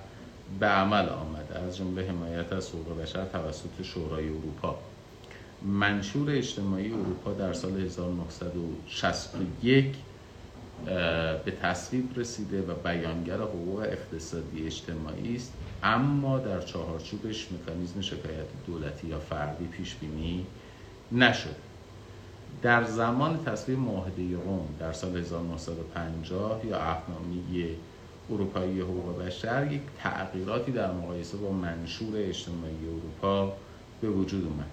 به 0.61 0.67
عمل 0.67 1.09
آمده. 1.09 1.59
از 1.59 1.77
جمله 1.77 2.09
حمایت 2.09 2.53
از 2.53 2.69
حقوق 2.69 3.03
بشر 3.03 3.25
توسط 3.25 3.83
شورای 3.83 4.29
اروپا. 4.29 4.79
منشور 5.63 6.31
اجتماعی 6.31 6.93
اروپا 6.93 7.33
در 7.33 7.53
سال 7.53 7.81
1961 7.81 9.95
به 11.45 11.53
تصویب 11.63 12.11
رسیده 12.17 12.63
و 12.63 12.75
بیانگر 12.75 13.37
حقوق 13.37 13.79
اقتصادی 13.79 14.67
اجتماعی 14.67 15.37
است. 15.37 15.53
اما 15.83 16.39
در 16.39 16.61
چهارچوبش 16.61 17.49
مکانیزم 17.53 18.01
شکایت 18.01 18.47
دولتی 18.67 19.07
یا 19.07 19.19
فردی 19.19 19.67
پیش 19.67 19.95
بینی 19.95 20.47
نشد. 21.13 21.57
در 22.63 22.85
زمان 22.85 23.45
تصویب 23.45 23.79
معاهده 23.79 24.23
روم 24.45 24.69
در 24.81 24.93
سال 24.93 25.17
1950 25.17 26.67
یا 26.67 26.79
اهنامی 26.79 27.77
اروپایی 28.31 28.81
حقوق 28.81 29.19
بشر 29.23 29.73
یک 29.73 29.83
تغییراتی 29.99 30.73
در 30.73 30.93
مقایسه 30.93 31.37
با 31.37 31.51
منشور 31.51 32.17
اجتماعی 32.17 32.89
اروپا 32.89 33.53
به 34.01 34.09
وجود 34.09 34.45
اومد. 34.45 34.71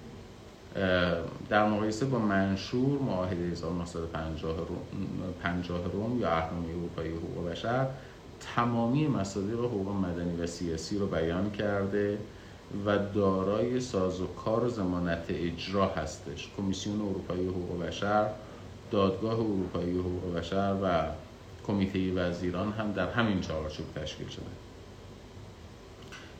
در 1.50 1.70
مقایسه 1.70 2.06
با 2.06 2.20
منشور 2.20 3.02
معاهده 3.02 3.44
1950 3.44 4.58
روم 5.94 6.20
یا 6.20 6.30
اهنامی 6.32 6.72
اروپایی 6.72 7.12
حقوق 7.12 7.50
بشر 7.50 7.88
تمامی 8.56 9.08
مصادیق 9.08 9.60
حقوق 9.60 9.96
مدنی 9.96 10.42
و 10.42 10.48
سیاسی 10.48 10.98
رو 10.98 11.08
بیان 11.08 11.52
کرده. 11.52 12.18
و 12.86 12.98
دارای 12.98 13.80
سازوکار 13.80 14.64
و 14.64 14.70
زمانت 14.70 15.26
اجرا 15.30 15.88
هستش. 15.88 16.50
کمیسیون 16.58 17.02
اروپایی 17.02 17.48
حقوق 17.48 17.86
بشر 17.86 18.30
دادگاه 18.92 19.40
اروپایی 19.40 19.98
حقوق 19.98 20.36
بشر 20.38 20.76
و 20.84 21.06
کمیته 21.68 22.14
وزیران 22.14 22.72
هم 22.72 22.92
در 22.92 23.10
همین 23.10 23.42
چارچوب 23.42 23.86
تشکیل 23.96 24.28
شده. 24.28 24.46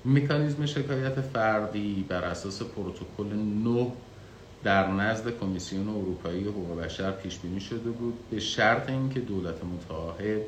مکانیزم 0.06 0.66
شکایت 0.66 1.22
فردی 1.22 2.06
بر 2.10 2.24
اساس 2.24 2.62
پروتکل 2.62 3.36
9 3.36 3.92
در 4.64 4.88
نزد 4.88 5.40
کمیسیون 5.40 5.90
اروپایی 5.90 6.44
حقوق 6.44 6.80
بشر 6.80 7.12
پیش 7.12 7.40
بینی 7.40 7.60
شده 7.60 7.90
بود 7.90 8.14
به 8.32 8.40
شرط 8.40 8.90
اینکه 8.90 9.20
دولت 9.20 9.56
متعاهد 9.64 10.42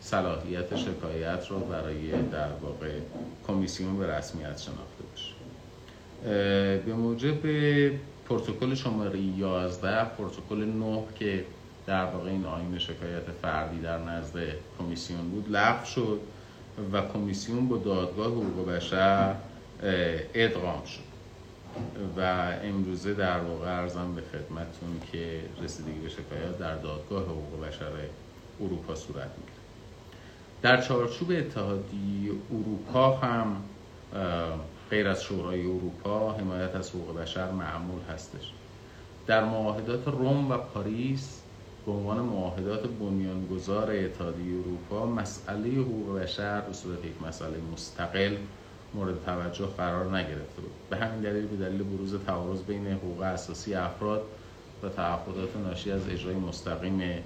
صلاحیت 0.00 0.76
شکایت 0.76 1.50
را 1.50 1.58
برای 1.58 2.10
در 2.22 2.52
واقع 2.62 2.98
کمیسیون 3.46 3.98
به 3.98 4.06
رسمیت 4.06 4.58
شناخته. 4.58 4.95
باشه 4.95 4.95
به 6.26 6.94
موجب 6.96 7.38
پروتکل 8.28 8.74
شماره 8.74 9.20
11 9.20 10.04
پروتکل 10.04 10.64
9 10.64 11.02
که 11.18 11.44
در 11.86 12.04
واقع 12.04 12.30
این 12.30 12.44
آین 12.44 12.78
شکایت 12.78 13.30
فردی 13.42 13.80
در 13.80 13.98
نزد 13.98 14.38
کمیسیون 14.78 15.30
بود 15.30 15.46
لغو 15.50 15.84
شد 15.84 16.20
و 16.92 17.02
کمیسیون 17.02 17.68
با 17.68 17.76
دادگاه 17.76 18.26
حقوق 18.26 18.68
بشر 18.68 19.34
ادغام 20.34 20.84
شد. 20.84 21.06
و 22.16 22.20
امروزه 22.62 23.14
در 23.14 23.38
واقع 23.38 23.66
ارزم 23.66 24.14
به 24.14 24.22
خدمتتون 24.32 25.00
که 25.12 25.40
رسیدگی 25.62 25.98
به 25.98 26.08
شکایت 26.08 26.58
در 26.58 26.74
دادگاه 26.74 27.22
حقوق 27.22 27.66
بشر 27.68 27.92
اروپا 28.60 28.94
صورت 28.94 29.30
می‌گیره. 29.38 29.56
در 30.62 30.80
چارچوب 30.80 31.30
اتحادی 31.30 32.30
اروپا 32.50 33.16
هم 33.16 33.56
غیر 34.90 35.08
از 35.08 35.22
شورای 35.22 35.66
اروپا 35.66 36.32
حمایت 36.32 36.74
از 36.74 36.90
حقوق 36.90 37.18
بشر 37.20 37.50
معمول 37.50 38.00
هستش. 38.10 38.52
در 39.26 39.44
معاهدات 39.44 40.08
روم 40.08 40.50
و 40.50 40.56
پاریس 40.56 41.40
به 41.86 41.92
عنوان 41.92 42.18
معاهدات 42.18 42.86
بنیانگذار 42.86 43.90
اتحادیه 43.90 44.58
اروپا 44.60 45.06
مسئله 45.06 45.68
حقوق 45.68 46.18
بشر 46.18 46.60
به 46.60 46.72
صورت 46.72 47.04
یک 47.04 47.22
مسئله 47.28 47.56
مستقل 47.72 48.36
مورد 48.94 49.24
توجه 49.24 49.66
قرار 49.66 50.16
نگرفته 50.16 50.60
بود. 50.60 50.70
به 50.90 50.96
همین 50.96 51.20
دلیل 51.20 51.46
به 51.46 51.56
دلیل 51.56 51.82
بروز 51.82 52.14
تعارض 52.26 52.62
بین 52.62 52.86
حقوق 52.86 53.20
اساسی 53.20 53.74
افراد 53.74 54.22
و 54.82 54.88
تعهدات 54.88 55.56
ناشی 55.56 55.90
از 55.90 56.08
اجرای 56.08 56.34
مستقیم 56.34 57.22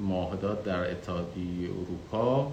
معاهدات 0.00 0.64
در 0.64 0.90
اتحادیه 0.90 1.70
اروپا 1.70 2.52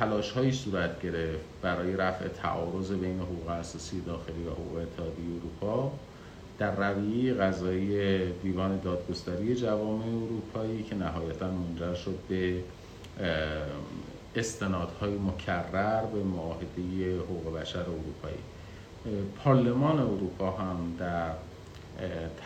تلاش 0.00 0.30
هایی 0.30 0.52
صورت 0.52 1.02
گرفت 1.02 1.44
برای 1.62 1.96
رفع 1.96 2.28
تعارض 2.28 2.92
بین 2.92 3.20
حقوق 3.20 3.48
اساسی 3.48 4.00
داخلی 4.00 4.44
و 4.46 4.50
حقوق 4.50 4.76
اتحادیه 4.76 5.24
اروپا 5.36 5.92
در 6.58 6.90
رویه 6.90 7.34
غذایی 7.34 8.32
دیوان 8.32 8.80
دادگستری 8.80 9.54
جوامع 9.54 10.04
اروپایی 10.06 10.82
که 10.82 10.94
نهایتا 10.94 11.50
منجر 11.50 11.94
شد 11.94 12.18
به 12.28 12.62
استنادهای 14.36 15.14
مکرر 15.14 16.04
به 16.04 16.22
معاهده 16.22 17.18
حقوق 17.18 17.56
بشر 17.56 17.80
اروپایی. 17.80 18.38
پارلمان 19.44 19.98
اروپا 19.98 20.50
هم 20.50 20.96
در 20.98 21.30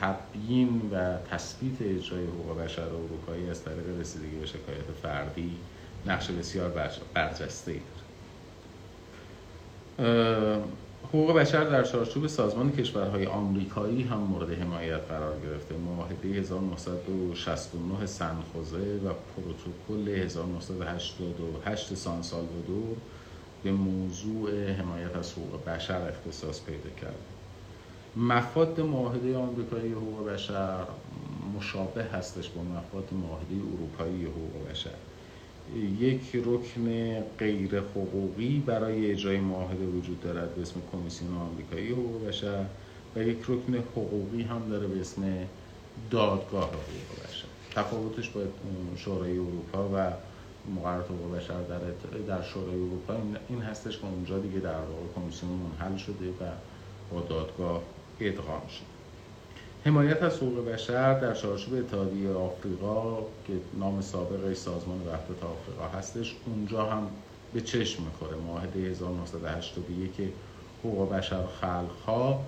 تبیین 0.00 0.90
و 0.92 1.18
تثبیت 1.30 1.82
اجرای 1.82 2.24
حقوق 2.24 2.58
بشر 2.58 2.82
اروپایی 2.82 3.50
از 3.50 3.64
طریق 3.64 4.00
رسیدگی 4.00 4.36
به 4.36 4.46
شکایت 4.46 4.90
فردی 5.02 5.56
نقش 6.06 6.30
بسیار 6.30 6.68
برجسته. 7.14 7.72
ای 7.72 7.78
داره 7.78 8.04
حقوق 11.08 11.32
بشر 11.32 11.64
در 11.64 11.82
چارچوب 11.82 12.26
سازمان 12.26 12.72
کشورهای 12.72 13.26
آمریکایی 13.26 14.02
هم 14.02 14.18
مورد 14.18 14.50
حمایت 14.50 15.00
قرار 15.00 15.40
گرفته. 15.40 15.74
معاهده 15.76 16.28
1969 16.28 18.06
سنخوزه 18.06 19.00
و 19.04 19.12
پروتکل 19.36 20.08
1988 20.08 21.94
سان 21.94 22.22
سالوادور 22.22 22.96
به 23.64 23.72
موضوع 23.72 24.70
حمایت 24.70 25.16
از 25.16 25.32
حقوق 25.32 25.64
بشر 25.64 26.08
اختصاص 26.08 26.64
پیدا 26.64 26.90
کرده. 27.00 27.16
مفاد 28.16 28.80
معاهده 28.80 29.36
آمریکایی 29.36 29.92
حقوق 29.92 30.28
بشر 30.28 30.86
مشابه 31.56 32.04
هستش 32.04 32.48
با 32.48 32.62
مفاد 32.62 33.08
معاهده 33.12 33.54
اروپایی 33.54 34.24
حقوق 34.24 34.70
بشر. 34.70 34.90
یک 36.00 36.36
رکن 36.44 37.20
غیر 37.38 37.80
حقوقی 37.80 38.62
برای 38.66 39.10
اجرای 39.10 39.40
معاهده 39.40 39.86
وجود 39.86 40.20
دارد 40.20 40.54
به 40.54 40.62
اسم 40.62 40.74
کمیسیون 40.92 41.36
آمریکایی 41.36 41.88
حقوق 41.88 42.26
بشر 42.28 42.64
و 43.16 43.22
یک 43.22 43.38
رکن 43.48 43.74
حقوقی 43.74 44.42
هم 44.42 44.68
داره 44.68 44.86
به 44.86 45.00
اسم 45.00 45.46
دادگاه 46.10 46.68
حقوق 46.68 47.28
بشر. 47.28 47.46
تفاوتش 47.74 48.30
با 48.30 48.40
شورای 48.96 49.32
اروپا 49.32 49.88
و 49.94 50.12
مقررات 50.76 51.04
حقوق 51.04 51.36
بشر 51.36 51.62
در, 51.62 51.78
در 52.26 52.42
شورای 52.42 52.74
اروپا 52.74 53.14
این 53.48 53.62
هستش 53.62 53.98
که 53.98 54.04
اونجا 54.06 54.38
دیگه 54.38 54.58
در 54.58 54.70
واقع 54.70 55.06
کمیسیون 55.16 55.52
منحل 55.52 55.96
شده 55.96 56.28
و 56.28 56.50
با 57.10 57.20
دادگاه 57.20 57.82
ادغام 58.20 58.66
شده. 58.68 58.93
حمایت 59.86 60.22
از 60.22 60.36
حقوق 60.36 60.68
بشر 60.68 61.20
در 61.20 61.34
چارچوب 61.34 61.74
اتحادیه 61.74 62.30
آفریقا 62.30 63.18
که 63.18 63.52
نام 63.78 64.00
سابقش 64.00 64.56
سازمان 64.56 65.00
وحدت 65.00 65.42
آفریقا 65.44 65.88
هستش 65.98 66.36
اونجا 66.46 66.84
هم 66.84 67.10
به 67.52 67.60
چشم 67.60 68.02
می‌خوره. 68.02 68.36
معاهده 68.36 68.80
1981 68.80 70.16
که 70.16 70.28
حقوق 70.84 71.12
بشر 71.12 71.46
خلقها 71.46 72.40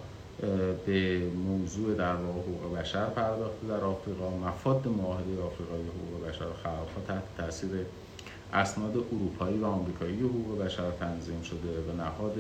به 0.87 1.31
موضوع 1.47 1.95
در 1.95 2.17
واقع 2.17 2.41
حقوق 2.41 2.79
بشر 2.79 3.07
پرداخته 3.07 3.67
در 3.69 3.85
آفریقا 3.85 4.31
مفاد 4.31 4.89
معاهده 4.89 5.43
آفریقایی 5.43 5.87
حقوق 5.87 6.29
بشر 6.29 6.53
خلقها 6.63 7.01
تحت 7.09 7.23
تاثیر 7.37 7.71
اسناد 8.53 8.97
اروپایی 8.97 9.59
و 9.59 9.65
آمریکایی 9.65 10.21
حقوق 10.21 10.59
بشر 10.59 10.91
تنظیم 10.91 11.43
شده 11.43 11.81
و 11.89 11.93
نهاد 11.97 12.39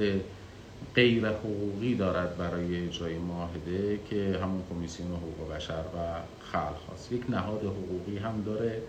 غیر 0.94 1.28
حقوقی 1.28 1.94
دارد 1.94 2.36
برای 2.36 2.86
اجرای 2.86 3.18
معاهده 3.18 4.00
که 4.10 4.38
همون 4.42 4.62
کمیسیون 4.70 5.08
حقوق 5.08 5.52
بشر 5.52 5.80
و 5.80 6.20
خلق 6.52 6.78
هاست. 6.88 7.12
یک 7.12 7.22
نهاد 7.28 7.60
حقوقی 7.60 8.18
هم 8.18 8.42
داره 8.42 8.82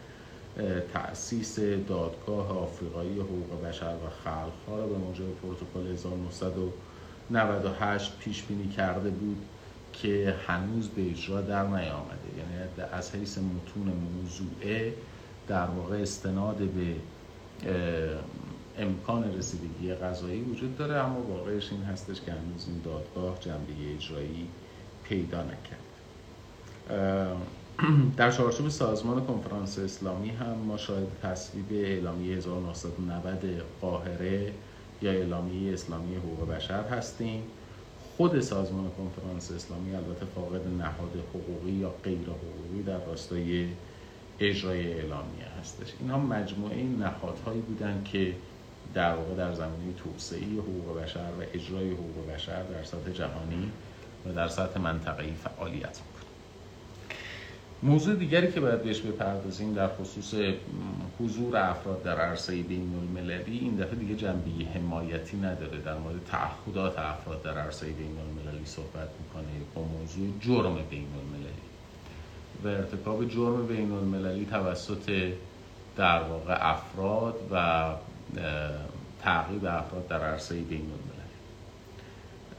تأسیس 0.94 1.60
دادگاه 1.60 2.60
آفریقایی 2.60 3.20
حقوق 3.20 3.66
بشر 3.66 3.94
و 3.94 4.10
خلق 4.24 4.54
ها 4.68 4.78
را 4.78 4.88
به 4.88 4.98
موجب 4.98 5.26
پروتکل 5.42 5.88
1998 5.94 8.18
پیش 8.20 8.44
بینی 8.44 8.70
کرده 8.70 9.10
بود 9.10 9.46
که 9.94 10.36
هنوز 10.48 10.90
به 10.90 11.10
اجرا 11.10 11.42
در 11.42 11.64
نیامده. 11.64 12.18
یعنی 12.38 12.54
از 12.94 13.16
حیث 13.16 13.38
متون 13.38 13.94
موضوعه 13.94 14.94
در 15.48 15.66
واقع 15.66 15.98
استناد 15.98 16.58
به 16.58 16.96
امکان 18.78 19.38
رسیدگی 19.38 19.94
غذایی 19.94 20.42
وجود 20.42 20.78
داره 20.78 20.96
اما 20.96 21.22
واقعش 21.22 21.72
این 21.72 21.84
هستش 21.84 22.22
که 22.22 22.32
هنوز 22.32 22.68
این 22.68 22.82
دادگاه 22.86 23.40
جنبه 23.40 23.96
اجرایی 23.96 24.48
پیدا 25.04 25.44
نکرد. 25.44 25.88
در 28.18 28.32
چارچوب 28.32 28.70
سازمان 28.70 29.26
کنفرانس 29.26 29.80
اسلامی 29.80 30.30
هم 30.30 30.58
ما 30.68 30.78
شاهد 30.78 31.08
تصویب 31.24 31.66
اعلامیه 31.72 32.38
1990 32.38 33.46
قاهره 33.82 34.54
یا 35.02 35.12
اعلامیه 35.12 35.74
اسلامی 35.74 36.16
حقوق 36.16 36.50
بشر 36.50 36.84
هستیم. 36.84 37.44
خود 38.18 38.40
سازمان 38.40 38.92
کنفرانس 38.98 39.52
اسلامی 39.52 39.96
البته 39.96 40.26
فاقد 40.36 40.68
نهاد 40.68 41.24
حقوقی 41.30 41.72
یا 41.72 41.94
غیر 42.04 42.18
حقوقی 42.18 42.84
در 42.86 43.06
راستای 43.06 43.68
اجرای 44.40 44.94
اعلامیه 44.94 45.46
هستش. 45.60 45.94
اینها 46.00 46.18
مجموعه 46.20 46.84
نهادهایی 46.84 47.62
بودند 47.62 48.04
که 48.04 48.34
در 48.98 49.16
واقع 49.16 49.36
در 49.36 49.54
زمینه 49.54 49.94
توسعه 50.04 50.40
حقوق 50.40 51.02
بشر 51.02 51.30
و 51.40 51.44
اجرای 51.54 51.92
حقوق 51.92 52.34
بشر 52.36 52.64
در 52.64 52.84
سطح 52.84 53.12
جهانی 53.12 53.72
و 54.26 54.34
در 54.34 54.48
سطح 54.48 54.80
منطقه‌ای 54.80 55.34
فعالیت 55.34 56.02
می‌کنه. 56.06 56.28
موضوع 57.84 58.16
دیگری 58.16 58.52
که 58.52 58.60
باید 58.60 58.84
بهش 58.84 59.02
بپردازیم 59.02 59.74
در 59.74 59.88
خصوص 59.88 60.34
حضور 61.20 61.58
افراد 61.58 62.04
در 62.04 62.20
عرصه 62.20 62.62
بین 62.62 62.94
المللی 62.96 63.58
این 63.60 63.76
دفعه 63.76 63.96
دیگه 63.96 64.16
جنبه 64.16 64.66
حمایتی 64.76 65.38
نداره. 65.38 65.78
در 65.78 65.98
مورد 65.98 66.26
تعهدات 66.26 67.00
افراد 67.00 67.44
در 67.44 67.58
عرصه 67.58 67.86
بین 67.86 68.18
المللی 68.20 68.66
صحبت 68.66 69.10
می‌کنه 69.20 69.54
با 69.76 69.82
موضوع 69.82 70.28
جرم 70.42 70.76
بین 70.90 71.08
المللی 71.20 71.68
و 72.64 72.68
ارتکاب 72.68 73.30
جرم 73.30 73.68
بین 73.68 73.92
المللی 73.92 74.46
توسط 74.46 75.32
در 75.98 76.24
واقع 76.24 76.58
افراد 76.60 77.36
و 77.52 77.86
تعقیب 79.22 79.66
افراد 79.66 80.08
در 80.08 80.22
عرصه 80.22 80.56
بین 80.56 80.86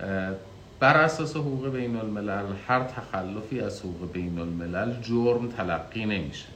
الملل 0.00 0.34
بر 0.80 0.96
اساس 0.96 1.36
حقوق 1.36 1.68
بین 1.68 1.96
الملل 1.96 2.46
هر 2.66 2.84
تخلفی 2.84 3.60
از 3.60 3.80
حقوق 3.80 4.12
بین 4.12 4.38
الملل 4.38 5.00
جرم 5.02 5.48
تلقی 5.48 6.06
نمیشه. 6.06 6.46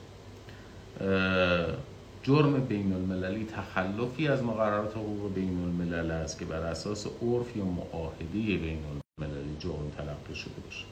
جرم 2.23 2.65
بین 2.65 2.93
المللی 2.93 3.47
تخلفی 3.47 4.29
از 4.29 4.43
مقررات 4.43 4.97
حقوق 4.97 5.35
بین 5.35 5.63
الملل 5.63 6.11
است 6.11 6.39
که 6.39 6.45
بر 6.45 6.63
اساس 6.63 7.07
عرف 7.07 7.57
یا 7.57 7.65
معاهده 7.65 8.33
بین 8.33 8.83
المللی 9.19 9.57
جرم 9.59 9.91
تلقی 9.99 10.35
شده 10.35 10.61
باشه. 10.65 10.85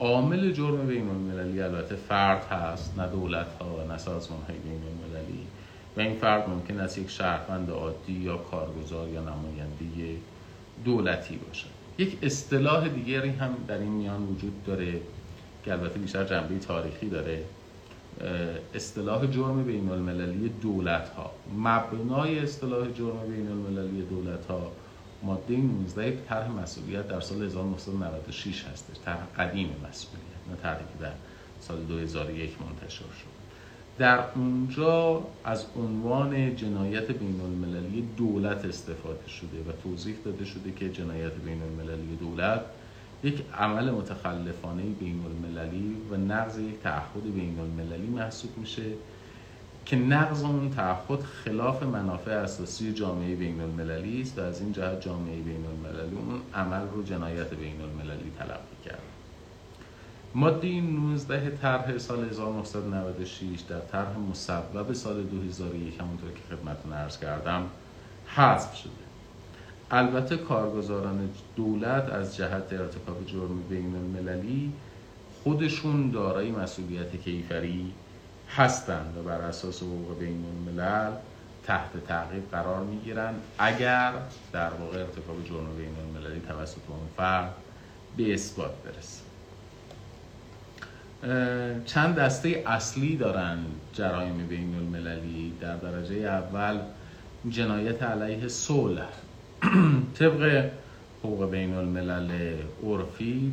عامل 0.00 0.52
جرم 0.52 0.86
بین 0.86 1.08
المللی 1.08 1.62
البته 1.62 1.96
فرد 1.96 2.44
هست 2.44 2.98
نه 2.98 3.06
دولت 3.06 3.46
ها 3.60 3.76
و 3.76 3.92
نه 3.92 3.98
سازمان 3.98 4.40
های 4.48 4.58
بین 4.58 4.82
المللی 4.82 5.46
و 5.96 6.00
این 6.00 6.18
فرد 6.18 6.48
ممکن 6.48 6.80
است 6.80 6.98
یک 6.98 7.10
شهروند 7.10 7.70
عادی 7.70 8.12
یا 8.12 8.36
کارگزار 8.36 9.08
یا 9.08 9.20
نماینده 9.20 10.16
دولتی 10.84 11.36
باشد. 11.36 11.68
یک 11.98 12.18
اصطلاح 12.22 12.88
دیگری 12.88 13.30
هم 13.30 13.54
در 13.68 13.78
این 13.78 13.92
میان 13.92 14.22
وجود 14.22 14.64
داره 14.64 15.00
که 15.64 15.72
البته 15.72 15.98
بیشتر 15.98 16.24
جنبه 16.24 16.58
تاریخی 16.58 17.08
داره. 17.08 17.42
اصطلاح 18.74 19.26
جرم 19.26 19.64
بین 19.64 19.88
المللی 19.88 20.48
دولت 20.48 21.08
ها 21.08 21.30
مبنای 21.56 22.38
اصطلاح 22.38 22.88
جرم 22.88 23.20
بین 23.28 23.48
المللی 23.48 24.02
دولت 24.02 24.46
ها 24.46 24.72
ماده 25.22 25.56
19 25.56 26.18
طرح 26.28 26.50
مسئولیت 26.50 27.08
در 27.08 27.20
سال 27.20 27.42
1996 27.42 28.64
هستش. 28.64 28.96
طرح 29.04 29.26
قدیم 29.38 29.68
مسئولیت 29.88 30.42
نه 30.50 30.56
طرحی 30.62 30.84
که 30.84 31.04
در 31.04 31.12
سال 31.60 31.84
2001 31.84 32.50
منتشر 32.62 32.98
شد. 32.98 33.37
در 33.98 34.24
اونجا 34.34 35.22
از 35.44 35.66
عنوان 35.76 36.56
جنایت 36.56 37.12
بین 37.12 37.40
المللی 37.40 38.08
دولت 38.16 38.64
استفاده 38.64 39.28
شده 39.28 39.58
و 39.68 39.72
توضیح 39.82 40.16
داده 40.24 40.44
شده 40.44 40.72
که 40.72 40.88
جنایت 40.88 41.32
بین 41.32 41.62
المللی 41.62 42.16
دولت 42.16 42.60
یک 43.24 43.42
عمل 43.58 43.90
متخلفانه 43.90 44.82
بین 44.82 45.20
المللی 45.26 45.96
و 46.10 46.16
نقض 46.16 46.58
یک 46.58 46.80
تعهد 46.82 47.34
بین 47.34 47.58
المللی 47.58 48.06
محسوب 48.06 48.58
میشه 48.58 48.82
که 49.86 49.96
نقض 49.96 50.42
اون 50.42 50.70
تعهد 50.70 51.20
خلاف 51.20 51.82
منافع 51.82 52.30
اساسی 52.30 52.92
جامعه 52.92 53.34
بین 53.34 53.60
المللی 53.60 54.20
است 54.20 54.38
و 54.38 54.42
از 54.42 54.60
این 54.60 54.72
جهت 54.72 55.00
جامعه 55.00 55.36
بین 55.40 55.64
المللی 55.66 56.16
اون 56.16 56.40
عمل 56.54 56.88
رو 56.94 57.02
جنایت 57.02 57.54
بین 57.54 57.80
المللی 57.80 58.32
تلقی 58.38 58.76
کرد 58.84 59.07
ماده 60.34 60.80
19 60.80 61.50
طرح 61.50 61.98
سال 61.98 62.28
1996 62.28 63.60
در 63.68 63.80
طرح 63.80 64.16
مصوب 64.30 64.92
سال 64.92 65.22
2001 65.22 66.00
همونطور 66.00 66.30
که 66.30 66.56
خدمتتون 66.56 66.92
عرض 66.92 67.18
کردم 67.18 67.66
حذف 68.26 68.74
شده. 68.76 68.90
البته 69.90 70.36
کارگزاران 70.36 71.30
دولت 71.56 72.08
از 72.08 72.36
جهت 72.36 72.72
ارتکاب 72.72 73.26
جرم 73.26 73.62
بین 73.68 73.94
المللی 73.94 74.72
خودشون 75.42 76.10
دارای 76.10 76.50
مسئولیت 76.50 77.16
کیفری 77.16 77.92
هستند 78.48 79.16
و 79.18 79.22
بر 79.22 79.40
اساس 79.40 79.82
حقوق 79.82 80.18
بین 80.18 80.44
الملل 80.44 81.12
تحت 81.64 82.04
تعقیب 82.08 82.50
قرار 82.50 82.84
می‌گیرند 82.84 83.42
اگر 83.58 84.12
در 84.52 84.70
واقع 84.70 84.98
ارتکاب 84.98 85.44
جرم 85.44 85.76
بین 85.76 85.94
المللی 85.98 86.40
توسط 86.40 86.78
اون 86.88 87.08
فرد 87.16 87.54
به 88.16 88.34
اثبات 88.34 88.72
برسه. 88.84 89.27
چند 91.84 92.14
دسته 92.14 92.62
اصلی 92.66 93.16
دارن 93.16 93.58
جرایم 93.92 94.46
بین 94.46 94.74
المللی؟ 94.74 95.52
در 95.60 95.76
درجه 95.76 96.14
اول 96.14 96.78
جنایت 97.50 98.02
علیه 98.02 98.48
صلح. 98.48 99.08
طبق 100.18 100.70
حقوق 101.20 101.50
بین 101.50 101.74
الملل 101.74 102.56
عرفی 102.84 103.52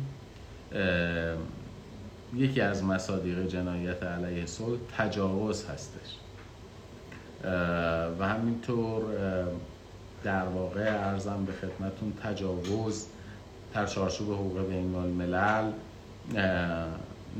یکی 2.34 2.60
از 2.60 2.84
مصادیق 2.84 3.46
جنایت 3.46 4.02
علیه 4.02 4.46
صلح 4.46 4.78
تجاوز 4.98 5.66
هستش. 5.66 6.16
و 8.20 8.28
همینطور 8.28 9.02
در 10.24 10.44
واقع 10.44 11.08
ارزم 11.10 11.44
به 11.44 11.52
خدمتون 11.52 12.12
تجاوز 12.22 13.06
در 13.74 13.86
چارچوب 13.86 14.32
حقوق 14.32 14.68
بین 14.68 14.94
الملل 14.94 15.72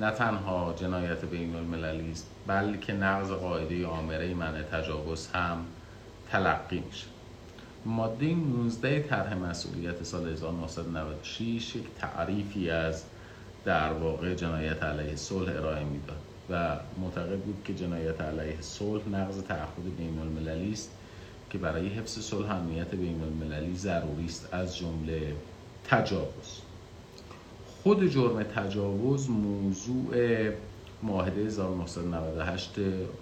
نه 0.01 0.11
تنها 0.11 0.75
جنایت 0.79 1.25
بین 1.25 1.55
المللی 1.55 2.11
است 2.11 2.27
بلکه 2.47 2.93
نقض 2.93 3.31
قاعده 3.31 3.87
عامره 3.87 4.35
منع 4.35 4.63
تجاوز 4.63 5.29
هم 5.29 5.59
تلقی 6.31 6.83
میشه. 6.87 7.07
ماده 7.85 8.35
19 8.35 9.03
طرح 9.03 9.35
مسئولیت 9.35 10.03
سال 10.03 10.29
1996 10.29 11.77
یک 11.77 11.85
تعریفی 11.99 12.71
از 12.71 13.05
در 13.65 13.93
واقع 13.93 14.35
جنایت 14.35 14.83
علیه 14.83 15.17
صلح 15.17 15.53
ارائه 15.57 15.85
می‌داد 15.85 16.17
و 16.51 16.77
معتقد 17.01 17.39
بود 17.39 17.63
که 17.65 17.75
جنایت 17.75 18.21
علیه 18.21 18.61
صلح 18.61 19.09
نقض 19.09 19.43
تعهد 19.43 19.97
بین 19.99 20.19
المللی 20.19 20.73
است 20.73 20.91
که 21.51 21.59
برای 21.59 21.89
حفظ 21.89 22.19
صلح 22.19 22.51
امنیت 22.51 22.95
بین 22.95 23.23
المللی 23.23 23.77
ضروری 23.77 24.25
است 24.25 24.49
از 24.53 24.77
جمله 24.77 25.33
تجاوز. 25.85 26.66
خود 27.87 28.09
جرم 28.09 28.43
تجاوز 28.43 29.31
موضوع 29.31 30.15
معاهده 31.03 31.41
1998 31.41 32.71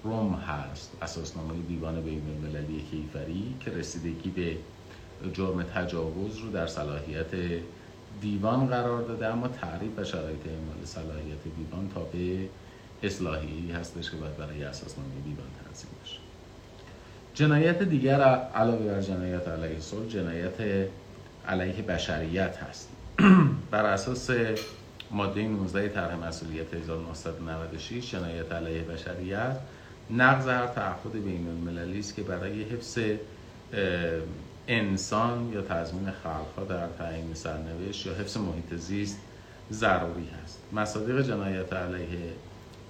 روم 0.05 0.35
هست. 0.35 0.93
اساسنامه 1.03 1.55
دیوان 1.69 2.03
بین 2.03 2.23
المللی 2.29 2.83
کیفری 2.91 3.55
که 3.61 3.71
رسیدگی 3.71 4.31
به 4.31 4.57
جرم 5.33 5.63
تجاوز 5.63 6.39
رو 6.39 6.51
در 6.51 6.67
صلاحیت 6.67 7.27
دیوان 8.21 8.67
قرار 8.67 9.03
داده 9.03 9.27
اما 9.27 9.49
تعریف 9.49 9.99
و 9.99 10.05
شرایط 10.05 10.47
اعمال 10.47 10.85
صلاحیت 10.85 11.43
دیوان 11.57 11.91
تا 11.95 12.01
به 12.01 12.49
اصلاحی 13.03 13.73
هستش 13.73 14.11
که 14.11 14.17
باید 14.17 14.37
برای 14.37 14.65
اساسنامه 14.65 15.11
دیوان 15.25 15.49
تنظیم 15.65 15.91
بشه. 16.05 16.19
جنایت 17.35 17.83
دیگر 17.83 18.21
علاوه 18.55 18.87
بر 18.87 19.01
جنایت 19.01 19.49
علیه 19.49 19.81
صلح 19.81 20.09
جنایت 20.09 20.89
علیه 21.49 21.83
بشریت 21.83 22.57
هست. 22.57 22.94
بر 23.71 23.87
اساس 23.87 24.31
ماده 25.11 25.49
19 25.49 25.89
طرح 25.89 26.17
مسئولیت 26.17 26.75
1996 26.75 28.11
جنایت 28.11 28.53
علیه 28.53 28.83
بشریت 28.83 29.57
نقض 30.11 30.49
هر 30.49 30.67
تعهد 30.67 31.13
بین 31.13 31.49
المللی 31.49 31.99
است 31.99 32.15
که 32.15 32.23
برای 32.23 32.63
حفظ 32.63 32.99
انسان 34.69 35.53
یا 35.53 35.63
تضمین 35.63 36.11
خلقها 36.11 36.65
در 36.69 36.87
تعیین 36.99 37.35
سرنوشت 37.35 38.07
یا 38.07 38.15
حفظ 38.15 38.37
محیط 38.37 38.75
زیست 38.75 39.19
ضروری 39.73 40.29
هست. 40.43 40.59
مصادیق 40.73 41.23
جنایت 41.23 41.73
علیه 41.73 42.33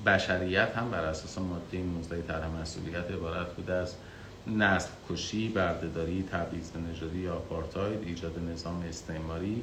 بشریت 0.06 0.76
هم 0.76 0.90
بر 0.90 1.04
اساس 1.04 1.38
ماده 1.38 1.78
19 1.78 2.22
طرح 2.22 2.48
مسئولیت 2.62 3.10
عبارت 3.10 3.52
بوده 3.52 3.72
از 3.72 3.94
نسل 4.46 4.88
کشی، 5.10 5.48
بردهداری، 5.48 6.24
تبعیض 6.32 6.70
نژادی 6.90 7.18
یا 7.18 7.34
آپارتاید، 7.34 8.02
ایجاد 8.06 8.38
نظام 8.52 8.84
استعماری 8.88 9.62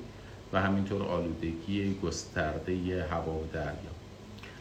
و 0.53 0.61
همینطور 0.61 1.03
آلودگی 1.03 1.99
گسترده 2.03 3.05
هوا 3.11 3.33
و 3.33 3.47
دریا. 3.53 3.91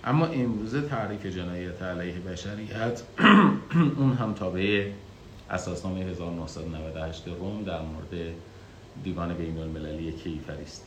اما 0.05 0.27
امروزه 0.27 0.83
تعریف 0.83 1.27
جنایت 1.27 1.83
علیه 1.83 2.19
بشریت 2.19 3.03
اون 3.99 4.13
هم 4.13 4.33
تابع 4.33 4.91
اساسنامه 5.51 6.01
1998 6.01 7.29
روم 7.29 7.65
در 7.65 7.81
مورد 7.81 8.35
دیوان 9.05 9.35
بین 9.35 9.59
المللی 9.59 10.13
کیفری 10.13 10.63
است. 10.63 10.85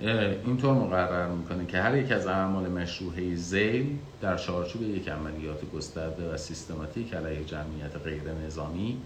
اینطور 0.00 0.74
مقرر 0.74 1.28
می‌کنه 1.28 1.66
که 1.66 1.78
هر 1.78 1.96
یک 1.96 2.12
از 2.12 2.26
اعمال 2.26 2.68
مشروعه 2.68 3.34
زیل 3.34 3.98
در 4.20 4.36
چارچوب 4.36 4.82
یک 4.82 5.08
عملیات 5.08 5.70
گسترده 5.70 6.34
و 6.34 6.36
سیستماتیک 6.36 7.14
علیه 7.14 7.44
جمعیت 7.44 7.96
غیر 8.04 8.22
نظامی 8.46 8.96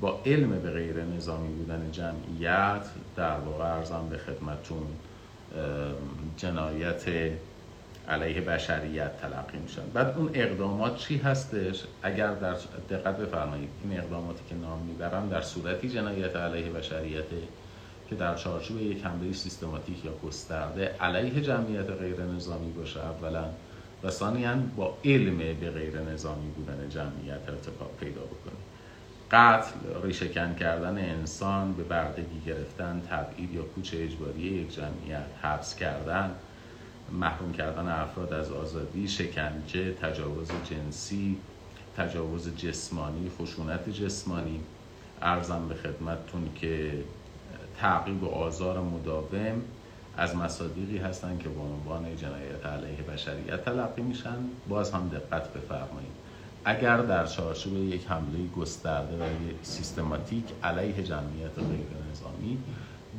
با 0.00 0.20
علم 0.26 0.50
به 0.62 0.70
غیر 0.70 1.04
نظامی 1.04 1.48
بودن 1.48 1.90
جمعیت 1.92 2.84
در 3.16 3.38
واقع 3.38 3.64
ارزم 3.64 4.08
به 4.10 4.18
خدمتون 4.18 4.86
جنایت 6.36 7.02
علیه 8.08 8.40
بشریت 8.40 9.20
تلقی 9.20 9.58
میشن 9.58 9.82
بعد 9.94 10.18
اون 10.18 10.30
اقدامات 10.34 10.96
چی 10.96 11.16
هستش؟ 11.16 11.84
اگر 12.02 12.34
در 12.34 12.56
دقت 12.90 13.16
بفرمایید 13.16 13.68
این 13.84 13.98
اقداماتی 14.00 14.40
که 14.48 14.54
نام 14.54 14.78
می‌برم 14.78 15.28
در 15.28 15.40
صورتی 15.40 15.88
جنایت 15.88 16.36
علیه 16.36 16.70
بشریته 16.70 17.42
که 18.08 18.14
در 18.14 18.34
چارچوب 18.34 18.80
یک 18.80 19.04
حمله 19.04 19.32
سیستماتیک 19.32 20.04
یا 20.04 20.12
گسترده 20.24 20.86
علیه 21.00 21.40
جمعیت 21.40 21.90
غیر 21.90 22.22
نظامی 22.22 22.72
باشه 22.72 23.00
اولا 23.00 23.44
و 24.02 24.10
ثانیا 24.10 24.54
با 24.76 24.96
علم 25.04 25.38
به 25.38 25.70
غیر 25.70 26.00
نظامی 26.00 26.50
بودن 26.50 26.88
جمعیت 26.88 27.48
ارتفاع 27.48 27.88
پیدا 28.00 28.20
بکنه. 28.20 28.61
قتل 29.32 29.72
ریشهکن 30.02 30.54
کردن 30.54 30.98
انسان 30.98 31.72
به 31.72 31.82
بردگی 31.82 32.40
گرفتن 32.46 33.02
تبعید 33.10 33.54
یا 33.54 33.62
کوچ 33.62 33.94
اجباری 33.98 34.40
یک 34.40 34.74
جمعیت 34.74 35.26
حبس 35.42 35.76
کردن 35.76 36.30
محروم 37.12 37.52
کردن 37.52 37.88
افراد 37.88 38.32
از 38.32 38.52
آزادی 38.52 39.08
شکنجه 39.08 39.92
تجاوز 39.92 40.48
جنسی 40.70 41.38
تجاوز 41.96 42.56
جسمانی 42.56 43.30
خشونت 43.38 43.88
جسمانی. 43.88 44.60
ارزم 45.22 45.68
به 45.68 45.74
خدمتتون 45.74 46.48
که 46.54 47.04
تعقیب 47.80 48.22
و 48.22 48.28
آزار 48.28 48.80
مداوم 48.80 49.62
از 50.16 50.36
مصادیقی 50.36 50.98
هستند 50.98 51.38
که 51.38 51.48
به 51.48 51.60
عنوان 51.60 52.16
جنایت 52.16 52.66
علیه 52.66 53.02
بشریت 53.02 53.64
تلقی 53.64 54.02
میشن. 54.02 54.38
باز 54.68 54.90
هم 54.90 55.08
دقت 55.08 55.52
بفرمایید. 55.52 56.21
اگر 56.64 56.96
در 56.96 57.26
چارچوب 57.26 57.76
یک 57.76 58.06
حمله 58.06 58.48
گسترده 58.56 59.16
و 59.16 59.28
سیستماتیک 59.62 60.44
علیه 60.62 61.02
جمعیت 61.02 61.58
غیر 61.58 61.86
نظامی 62.12 62.58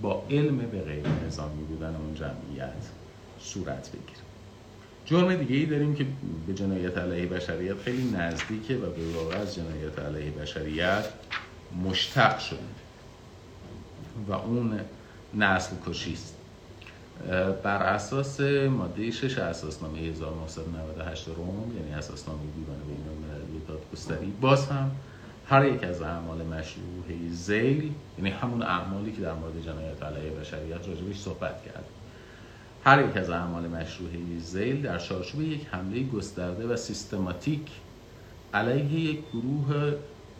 با 0.01 0.25
علم 0.29 0.57
به 0.57 0.81
غیر 0.81 1.05
نظامی 1.27 1.63
بودن 1.63 1.95
اون 1.95 2.15
جمعیت 2.15 2.89
صورت 3.39 3.89
بگیره. 3.89 4.21
جرم 5.05 5.35
دیگه 5.35 5.55
ای 5.55 5.65
داریم 5.65 5.95
که 5.95 6.05
به 6.47 6.53
جنایت 6.53 6.97
علیه 6.97 7.25
بشریت 7.25 7.77
خیلی 7.77 8.11
نزدیکه 8.11 8.75
و 8.75 8.79
به 8.79 9.07
واقع 9.15 9.37
از 9.37 9.55
جنایت 9.55 9.99
علیه 9.99 10.31
بشریت 10.31 11.05
مشتق 11.83 12.39
شده. 12.39 12.59
و 14.27 14.33
اون 14.33 14.79
نسل 15.33 15.75
کشی 15.85 16.13
است 16.13 16.35
بر 17.63 17.83
اساس 17.83 18.41
ماده 18.69 19.11
6 19.11 19.37
اساسنامه 19.37 19.99
1998 19.99 21.27
روم 21.27 21.71
یعنی 21.77 21.93
اساسنامه 21.93 22.39
دیوان 22.55 22.77
بین 22.87 23.05
المللی 23.07 23.61
دادگستری 23.67 24.33
باز 24.41 24.67
هم 24.67 24.91
هر 25.47 25.65
یک 25.65 25.83
از 25.83 26.01
اعمال 26.01 26.37
مشروع 26.37 27.29
زیل 27.31 27.91
یعنی 28.17 28.29
همون 28.29 28.63
اعمالی 28.63 29.11
که 29.11 29.21
در 29.21 29.33
مورد 29.33 29.61
جنایت 29.65 30.03
علیه 30.03 30.31
بشریت 30.31 30.87
راجبش 30.87 31.19
صحبت 31.19 31.63
کرد 31.65 31.85
هر 32.85 33.09
یک 33.09 33.17
از 33.17 33.29
اعمال 33.29 33.67
مشروعه 33.67 34.39
زیل 34.39 34.81
در 34.81 34.99
چارچوب 34.99 35.41
یک 35.41 35.67
حمله 35.71 36.03
گسترده 36.03 36.67
و 36.67 36.75
سیستماتیک 36.75 37.67
علیه 38.53 38.85
یک 38.85 39.19
گروه 39.33 39.93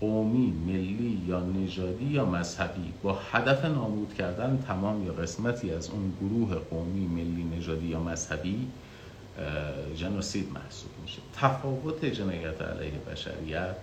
قومی، 0.04 0.54
ملی 0.68 1.24
یا 1.28 1.40
نژادی 1.40 2.06
یا 2.06 2.26
مذهبی 2.26 2.94
با 3.04 3.14
هدف 3.32 3.66
نابود 3.66 4.14
کردن 4.14 4.64
تمام 4.68 5.06
یا 5.06 5.14
قسمتی 5.14 5.72
از 5.72 5.90
اون 5.90 6.14
گروه 6.22 6.56
قومی، 6.56 7.08
ملی، 7.08 7.58
نژادی 7.58 7.86
یا 7.86 8.00
مذهبی 8.00 8.68
ژنوسید 9.96 10.52
محسوب 10.54 10.92
میشه. 11.02 11.22
تفاوت 11.36 12.06
جنایت 12.06 12.62
علیه 12.62 12.92
بشریت 13.12 13.76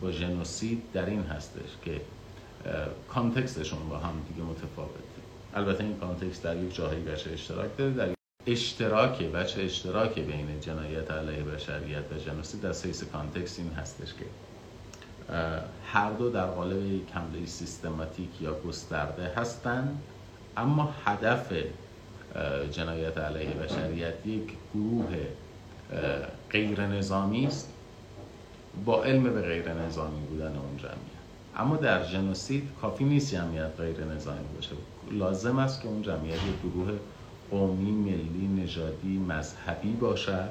با 0.00 0.10
ژنوسید 0.10 0.82
در 0.92 1.06
این 1.06 1.22
هستش 1.22 1.70
که 1.84 2.00
context 3.08 3.59
شون 3.59 3.88
با 3.88 3.98
هم 3.98 4.14
دیگه 4.28 4.42
متفاوته. 4.42 5.20
البته 5.54 5.84
این 5.84 5.96
context 5.96 6.42
در 6.42 6.56
یک 6.56 6.74
جاهایی 6.74 7.02
وجه 7.02 7.30
اشتراک 7.32 7.76
داره 7.78 7.92
در 7.92 8.08
اشتراک 8.46 9.22
وجه 9.22 9.62
اشتراک 9.62 10.14
بین 10.14 10.60
جنایت 10.60 11.10
علیه 11.10 11.42
بشریت 11.42 12.12
و 12.12 12.18
ژنوسید 12.18 12.60
در 12.60 12.72
this 12.72 13.04
context 13.04 13.58
این 13.58 13.70
هستش 13.70 14.14
که 14.14 14.24
هر 15.86 16.10
دو 16.18 16.30
در 16.30 16.46
قالب 16.46 16.86
یک 16.86 17.02
حمله 17.12 17.46
سیستماتیک 17.46 18.42
یا 18.42 18.60
گسترده 18.60 19.32
هستند 19.36 20.02
اما 20.56 20.94
هدف 21.04 21.52
جنایت 22.70 23.18
علیه 23.18 23.50
بشریت 23.50 24.26
یک 24.26 24.52
گروه 24.74 25.16
غیر 26.50 26.86
نظامی 26.86 27.46
است 27.46 27.72
با 28.84 29.04
علم 29.04 29.22
به 29.22 29.42
غیر 29.42 29.72
نظامی 29.72 30.26
بودن 30.26 30.56
اون 30.56 30.76
جمعیت. 30.76 30.96
اما 31.56 31.76
در 31.76 32.04
جنوسید 32.04 32.68
کافی 32.82 33.04
نیست 33.04 33.32
جمعیت 33.32 33.70
غیر 33.78 34.04
نظامی 34.04 34.46
باشه. 34.54 34.70
لازم 35.10 35.58
است 35.58 35.82
که 35.82 35.88
اون 35.88 36.02
جمعیت 36.02 36.34
یک 36.34 36.72
گروه 36.72 36.98
قومی، 37.50 37.90
ملی، 37.90 38.62
نژادی، 38.62 39.18
مذهبی 39.18 39.92
باشد 39.92 40.48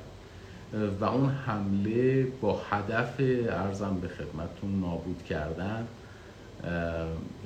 و 0.74 1.06
اون 1.06 1.30
حمله 1.30 2.24
با 2.42 2.62
هدف 2.70 3.14
ارزم 3.50 3.98
به 4.02 4.08
خدمتتون 4.08 4.80
نابود 4.80 5.24
کردن 5.30 5.88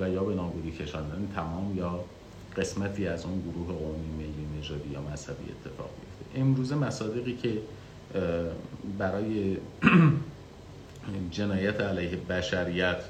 و 0.00 0.10
یا 0.10 0.24
به 0.24 0.34
نابودی 0.34 0.70
کشاندن 0.70 1.28
تمام 1.34 1.78
یا 1.78 2.04
قسمتی 2.56 3.06
از 3.06 3.24
اون 3.24 3.40
گروه 3.40 3.78
قومی 3.78 4.08
ملی 4.18 4.58
نژادی 4.58 4.88
یا 4.88 5.00
مذهبی 5.00 5.44
اتفاق 5.50 5.90
میفته 6.00 6.40
امروزه 6.40 6.74
مصادیقی 6.74 7.36
که 7.36 7.58
برای 8.98 9.56
جنایت 11.36 11.80
علیه 11.80 12.16
بشریت 12.16 13.00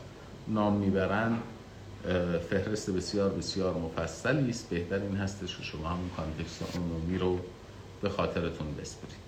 نام 0.49 0.77
می‌برن 0.77 1.39
فهرست 2.51 2.91
بسیار 2.91 3.31
بسیار 3.31 3.75
مفصلی 3.75 4.51
است. 4.51 4.71
بهتر 4.71 4.99
این 4.99 5.17
هستش 5.17 5.57
که 5.57 5.63
شما 5.63 5.89
همون 5.89 6.11
کانتکست 6.17 6.77
عمومی 6.77 7.19
رو 7.19 7.39
به 8.03 8.09
خاطرتون 8.09 8.67
بسپرید. 8.81 9.26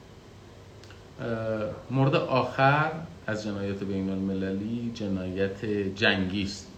مورد 1.90 2.14
آخر 2.14 2.90
از 3.26 3.44
جنایت 3.44 3.84
بین 3.84 4.10
المللی 4.10 4.90
جنایت 4.94 5.64
جنگی 5.94 6.42
است. 6.42 6.68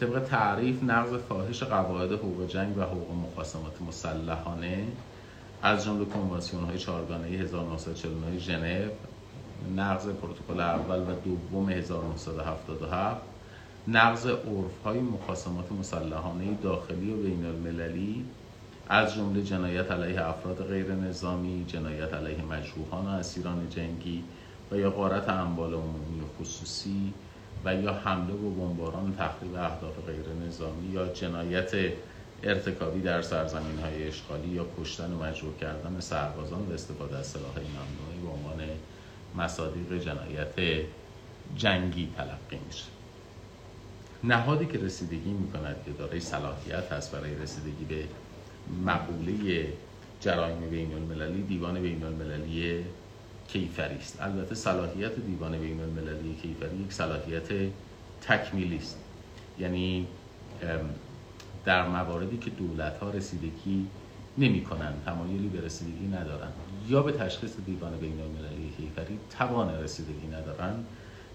طبق 0.00 0.24
تعریف 0.24 0.82
نقض 0.82 1.14
فاحش 1.28 1.62
قواعد 1.62 2.12
حقوق 2.12 2.46
جنگ 2.46 2.78
و 2.78 2.82
حقوق 2.82 3.12
مخاصمات 3.12 3.82
مسلحانه 3.88 4.84
از 5.62 5.84
جمله 5.84 6.04
کنوانسیون 6.04 6.64
های 6.64 6.78
چهارگانه 6.78 7.26
1949 7.28 8.38
ژنو 8.38 8.90
نقض 9.76 10.08
پروتکل 10.08 10.60
اول 10.60 10.98
و 10.98 11.14
دوم 11.24 11.68
1977 11.68 13.20
نقض 13.88 14.26
عرف 14.26 14.82
های 14.84 15.00
مخاصمات 15.00 15.72
مسلحانه 15.72 16.54
داخلی 16.62 17.12
و 17.12 17.16
بین 17.16 17.46
المللی 17.46 18.24
از 18.88 19.14
جمله 19.14 19.42
جنایت 19.42 19.90
علیه 19.90 20.28
افراد 20.28 20.64
غیر 20.64 20.92
نظامی، 20.92 21.64
جنایت 21.68 22.14
علیه 22.14 22.42
مجروحان 22.44 23.06
و 23.06 23.08
اسیران 23.08 23.68
جنگی 23.68 24.24
و 24.70 24.76
یا 24.76 24.90
غارت 24.90 25.28
اموال 25.28 25.74
عمومی 25.74 26.20
و 26.20 26.24
خصوصی 26.38 27.14
و 27.64 27.74
یا 27.74 27.92
حمله 27.92 28.34
و 28.34 28.50
بمباران 28.50 29.16
تخریب 29.16 29.54
اهداف 29.54 29.94
غیر 30.06 30.46
نظامی 30.46 30.88
یا 30.88 31.08
جنایت 31.08 31.70
ارتکابی 32.42 33.00
در 33.00 33.22
سرزمین 33.22 33.78
های 33.78 34.08
اشغالی 34.08 34.48
یا 34.48 34.66
کشتن 34.80 35.12
و 35.12 35.24
مجروح 35.24 35.56
کردن 35.56 36.00
سربازان 36.00 36.66
و 36.66 36.72
استفاده 36.72 37.16
از 37.16 37.26
سلاح 37.26 37.54
ممنوعه 37.58 38.20
به 38.22 38.28
عنوان 38.28 38.68
مصادیق 39.34 39.98
جنایت 39.98 40.84
جنگی 41.56 42.12
تلقی 42.16 42.58
میشه. 42.66 42.84
نهادی 44.24 44.66
که 44.66 44.78
رسیدگی 44.78 45.30
می‌کند 45.30 45.76
که 45.84 45.90
دارای 45.90 46.20
صلاحیت 46.20 46.92
هست 46.92 47.12
برای 47.12 47.34
رسیدگی 47.34 47.84
به 47.84 48.04
مقوله 48.86 49.66
جرایم 50.20 50.60
بین 50.70 50.94
المللی 50.94 51.42
دیوان 51.42 51.82
بین 51.82 52.04
المللی 52.04 52.84
کیفری 53.48 53.96
است. 53.96 54.22
البته 54.22 54.54
صلاحیت 54.54 55.14
دیوان 55.14 55.58
بین 55.58 55.80
المللی 55.80 56.34
کیفری 56.42 56.76
یک 56.76 56.92
صلاحیت 56.92 57.48
تکمیلی 58.20 58.76
است 58.76 58.98
یعنی 59.58 60.06
در 61.64 61.88
مواردی 61.88 62.36
که 62.36 62.50
دولت 62.50 62.98
ها 62.98 63.10
رسیدگی 63.10 63.86
نمی 64.38 64.64
کنند 64.64 65.02
تمایلی 65.06 65.48
به 65.48 65.60
رسیدگی 65.60 66.06
ندارند 66.06 66.52
یا 66.88 67.02
به 67.02 67.12
تشخیص 67.12 67.52
دیوان 67.66 67.96
بین 67.96 68.20
المللی 68.20 68.70
کیفری 68.76 69.18
توان 69.38 69.82
رسیدگی 69.82 70.26
ندارند 70.26 70.86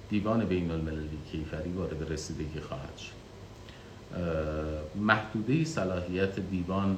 دیوان 0.09 0.45
بین 0.45 0.71
المللی 0.71 1.17
کیفری 1.31 1.71
وارد 1.71 2.11
رسیدگی 2.11 2.59
خواهد 2.59 2.97
شد. 2.97 3.13
محدوده 4.95 5.65
صلاحیت 5.65 6.39
دیوان 6.39 6.97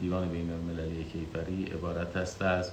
دیوان 0.00 0.28
بین 0.28 0.50
المللی 0.50 1.04
کیفری 1.04 1.64
عبارت 1.64 2.16
است 2.16 2.42
از 2.42 2.70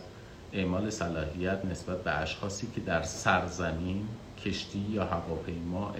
اعمال 0.53 0.89
صلاحیت 0.89 1.65
نسبت 1.65 2.03
به 2.03 2.11
اشخاصی 2.11 2.67
که 2.75 2.81
در 2.81 3.03
سرزمین 3.03 4.07
کشتی 4.45 4.79
یا 4.79 5.05
هواپیماء 5.05 5.93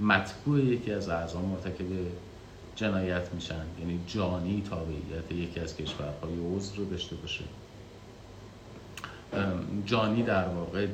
مطبوع 0.00 0.60
یکی 0.60 0.92
از 0.92 1.08
اعضا 1.08 1.40
مرتکب 1.40 1.86
جنایت 2.76 3.32
میشن. 3.34 3.64
یعنی 3.80 4.00
جانی 4.06 4.62
تابعیت 4.70 5.32
یکی 5.32 5.60
از 5.60 5.76
کشورهای 5.76 6.56
عضو 6.56 6.76
رو 6.76 6.90
داشته 6.90 7.16
باشه. 7.16 7.44
جانی 9.86 10.22
در 10.22 10.48
واقع 10.48 10.86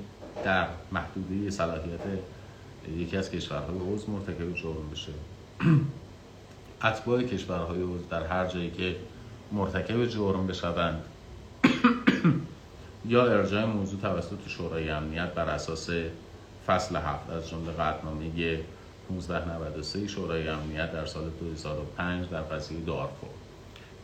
در 0.45 0.67
محدوده 0.93 1.51
صلاحیت 1.51 2.01
یکی 2.99 3.17
از 3.17 3.31
کشورهای 3.31 3.95
عضو 3.95 4.13
مرتکب 4.13 4.55
جرم 4.55 4.91
بشه. 4.93 5.13
اتباع 6.85 7.23
کشورهای 7.23 7.83
عضو 7.83 8.07
در 8.11 8.27
هر 8.27 8.47
جایی 8.47 8.71
که 8.71 8.97
مرتکب 9.53 10.07
جرم 10.07 10.47
بشوند. 10.47 11.03
یا 13.09 13.27
ارجاع 13.27 13.65
موضوع 13.65 14.01
توسط 14.01 14.49
شورای 14.49 14.91
امنیت 14.91 15.35
بر 15.35 15.49
اساس 15.49 15.91
فصل 16.67 16.97
هفت 16.97 17.31
از 17.31 17.49
جمله 17.49 17.73
قطعنامه 17.73 18.25
1593 19.11 20.09
شورای 20.09 20.49
امنیت 20.49 20.93
در 20.93 21.07
سال 21.07 21.31
2005 21.41 22.29
در 22.29 22.43
قضیه 22.43 22.81
دارفور. 22.81 23.31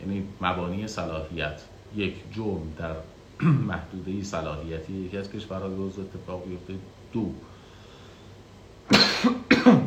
یعنی 0.01 0.27
مبانی 0.41 0.87
صلاحیت. 0.87 1.61
یک 1.95 2.15
جرم 2.35 2.73
در 2.77 2.95
محدوده 3.69 4.23
صلاحیتی 4.23 4.93
یکی 4.93 5.17
از 5.17 5.31
کشورهای 5.31 5.73
عضو 5.73 6.01
اتفاق 6.01 6.43
بیفته. 6.47 6.73
دو. 7.13 7.31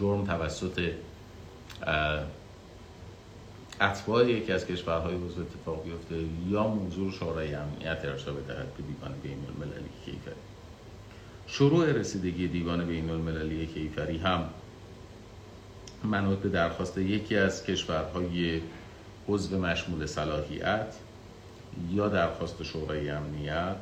جرم 0.00 0.24
توسط 0.24 0.90
اتباع 3.80 4.28
یکی 4.28 4.52
از 4.52 4.66
کشورهای 4.66 5.14
عضو 5.14 5.40
اتفاق 5.40 5.84
بیفته 5.84 6.24
یا 6.48 6.68
موضوع 6.68 7.12
شورای 7.12 7.54
امنیت 7.54 8.04
ارشا 8.04 8.32
بدهد 8.32 8.74
به 8.76 8.82
دیوان 8.82 9.14
بین 9.22 9.38
المللی 9.48 9.88
کیفری؟ 10.04 10.34
شروع 11.46 11.92
رسیدگی 11.92 12.48
دیوان 12.48 12.86
بین 12.86 13.10
المللی 13.10 13.66
کیفری 13.66 14.18
هم 14.18 14.44
منوط 16.04 16.38
به 16.38 16.48
درخواست 16.48 16.98
یکی 16.98 17.36
از 17.36 17.64
کشورهای 17.64 18.60
عضو 19.28 19.58
مشمول 19.58 20.06
صلاحیت 20.06 20.94
یا 21.90 22.08
درخواست 22.08 22.62
شورای 22.62 23.10
امنیت 23.10 23.76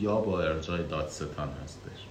یا 0.00 0.16
با 0.16 0.40
ارجاع 0.42 0.82
دادستان 0.82 1.48
هستش. 1.64 2.06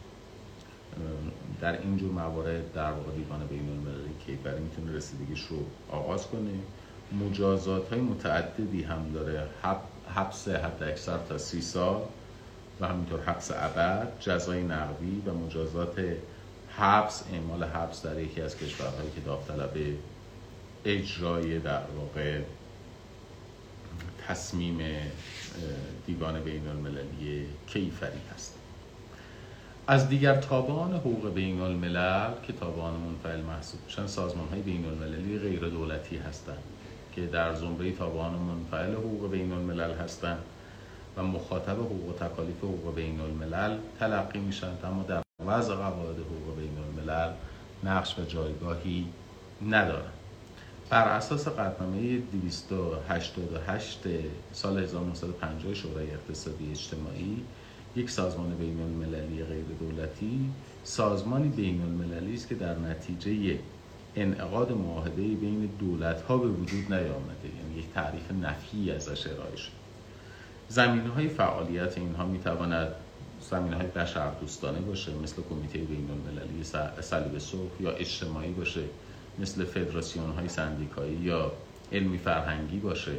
در 1.61 1.81
اینجور 1.81 2.11
موارد 2.11 2.73
در 2.73 2.91
واقع 2.91 3.11
دیوان 3.11 3.47
بین 3.47 3.69
المللی 3.69 4.13
کیفری 4.25 4.59
می‌تونه 4.59 4.97
رسیدگیش 4.97 5.41
رو 5.41 5.57
آغاز 5.91 6.27
کنه. 6.27 6.51
مجازات 7.19 7.89
های 7.89 8.01
متعددی 8.01 8.83
هم 8.83 9.11
داره. 9.13 9.47
حبس 10.15 10.47
حد 10.47 10.83
اکثر 10.83 11.17
تا 11.17 11.37
سی 11.37 11.61
سال 11.61 12.01
و 12.81 12.87
همینطور 12.87 13.21
حبس 13.21 13.51
ابد 13.51 14.07
جزای 14.19 14.63
نقدی 14.63 15.23
و 15.25 15.33
مجازات 15.33 15.99
حبس 16.77 17.23
اعمال 17.33 17.63
حبس 17.63 18.05
در 18.05 18.19
یکی 18.19 18.41
از 18.41 18.57
کشورهایی 18.57 19.11
که 19.15 19.21
داوطلب 19.21 19.77
اجرای 20.85 21.59
در 21.59 21.81
واقع 21.97 22.41
تصمیم 24.27 24.79
دیوان 26.05 26.39
بین 26.39 26.67
المللی 26.67 27.45
کیفری 27.67 28.21
هست. 28.33 28.55
از 29.87 30.09
دیگر 30.09 30.35
تابعان 30.35 30.93
حقوق 30.93 31.33
بین 31.33 31.61
الملل 31.61 32.31
که 32.47 32.53
تابعان 32.53 32.93
منفعل 32.93 33.41
محسوب 33.41 33.79
میشن 33.85 34.07
سازمان 34.07 34.47
های 34.47 34.61
بین 34.61 34.85
المللی 34.85 35.39
غیر 35.39 35.69
دولتی 35.69 36.17
هستند. 36.17 36.72
که 37.15 37.27
در 37.27 37.55
زمره 37.55 37.91
تابعان 37.91 38.33
منفعل 38.33 38.93
حقوق 38.93 39.31
بین 39.31 39.51
الملل 39.51 39.91
هستند 39.93 40.43
و 41.17 41.23
مخاطب 41.23 41.79
حقوق 41.79 42.09
و 42.09 42.13
تکالیف 42.13 42.57
حقوق 42.57 42.95
بین 42.95 43.19
الملل 43.19 43.77
تلقی 43.99 44.39
میشن. 44.39 44.71
اما 44.83 45.03
در 45.03 45.21
وضع 45.45 45.75
قواعد 45.75 46.15
حقوق 46.15 46.57
بین 46.57 46.77
الملل 46.77 47.31
نقش 47.83 48.19
و 48.19 48.25
جایگاهی 48.25 49.07
ندارند 49.69 50.13
بر 50.89 51.07
اساس 51.07 51.47
قطنامه 51.47 52.17
288 52.17 53.99
سال 54.53 54.79
1950 54.79 55.73
شورای 55.73 56.11
اقتصادی 56.11 56.71
اجتماعی 56.71 57.43
یک 57.95 58.09
سازمان 58.09 58.55
بین 58.55 58.81
المللی 58.81 59.43
غیر 59.43 59.65
دولتی 59.79 60.49
سازمانی 60.83 61.49
بین 61.49 61.81
المللی 61.81 62.33
است 62.33 62.47
که 62.47 62.55
در 62.55 62.75
نتیجه 62.79 63.59
انعقاد 64.15 64.71
معاهده 64.71 65.21
بین 65.21 65.69
دولت 65.79 66.21
ها 66.21 66.37
به 66.37 66.47
وجود 66.47 66.93
نیامده 66.93 67.47
یعنی 67.57 67.79
یک 67.79 67.85
تعریف 67.93 68.31
نفی 68.31 68.91
ازش 68.91 69.27
ارائه 69.27 69.55
شد 69.55 69.71
زمین 70.69 71.07
های 71.07 71.27
فعالیت 71.27 71.97
اینها 71.97 72.25
می 72.25 72.39
تواند 72.39 72.87
زمین 73.49 73.73
های 73.73 73.87
بشر 73.87 74.31
دوستانه 74.41 74.79
باشه 74.79 75.11
مثل 75.23 75.41
کمیته 75.49 75.79
بین 75.79 76.09
المللی 76.11 76.63
صلیب 77.01 77.37
صبح 77.37 77.71
یا 77.81 77.91
اجتماعی 77.91 78.51
باشه 78.51 78.81
مثل 79.39 79.65
فدراسیون 79.65 80.31
های 80.31 80.49
سندیکایی 80.49 81.15
یا 81.15 81.51
علمی 81.91 82.17
فرهنگی 82.17 82.77
باشه 82.77 83.11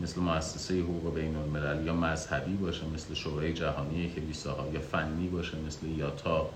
مثل 0.00 0.20
مؤسسه 0.20 0.80
حقوق 0.80 1.14
بین 1.14 1.36
الملل 1.36 1.86
یا 1.86 1.94
مذهبی 1.94 2.54
باشه 2.54 2.86
مثل 2.94 3.14
شورای 3.14 3.52
جهانی 3.52 4.10
کلیساها 4.10 4.68
یا 4.72 4.80
فنی 4.80 5.28
باشه 5.28 5.56
مثل 5.66 5.86
یاتا. 5.86 6.50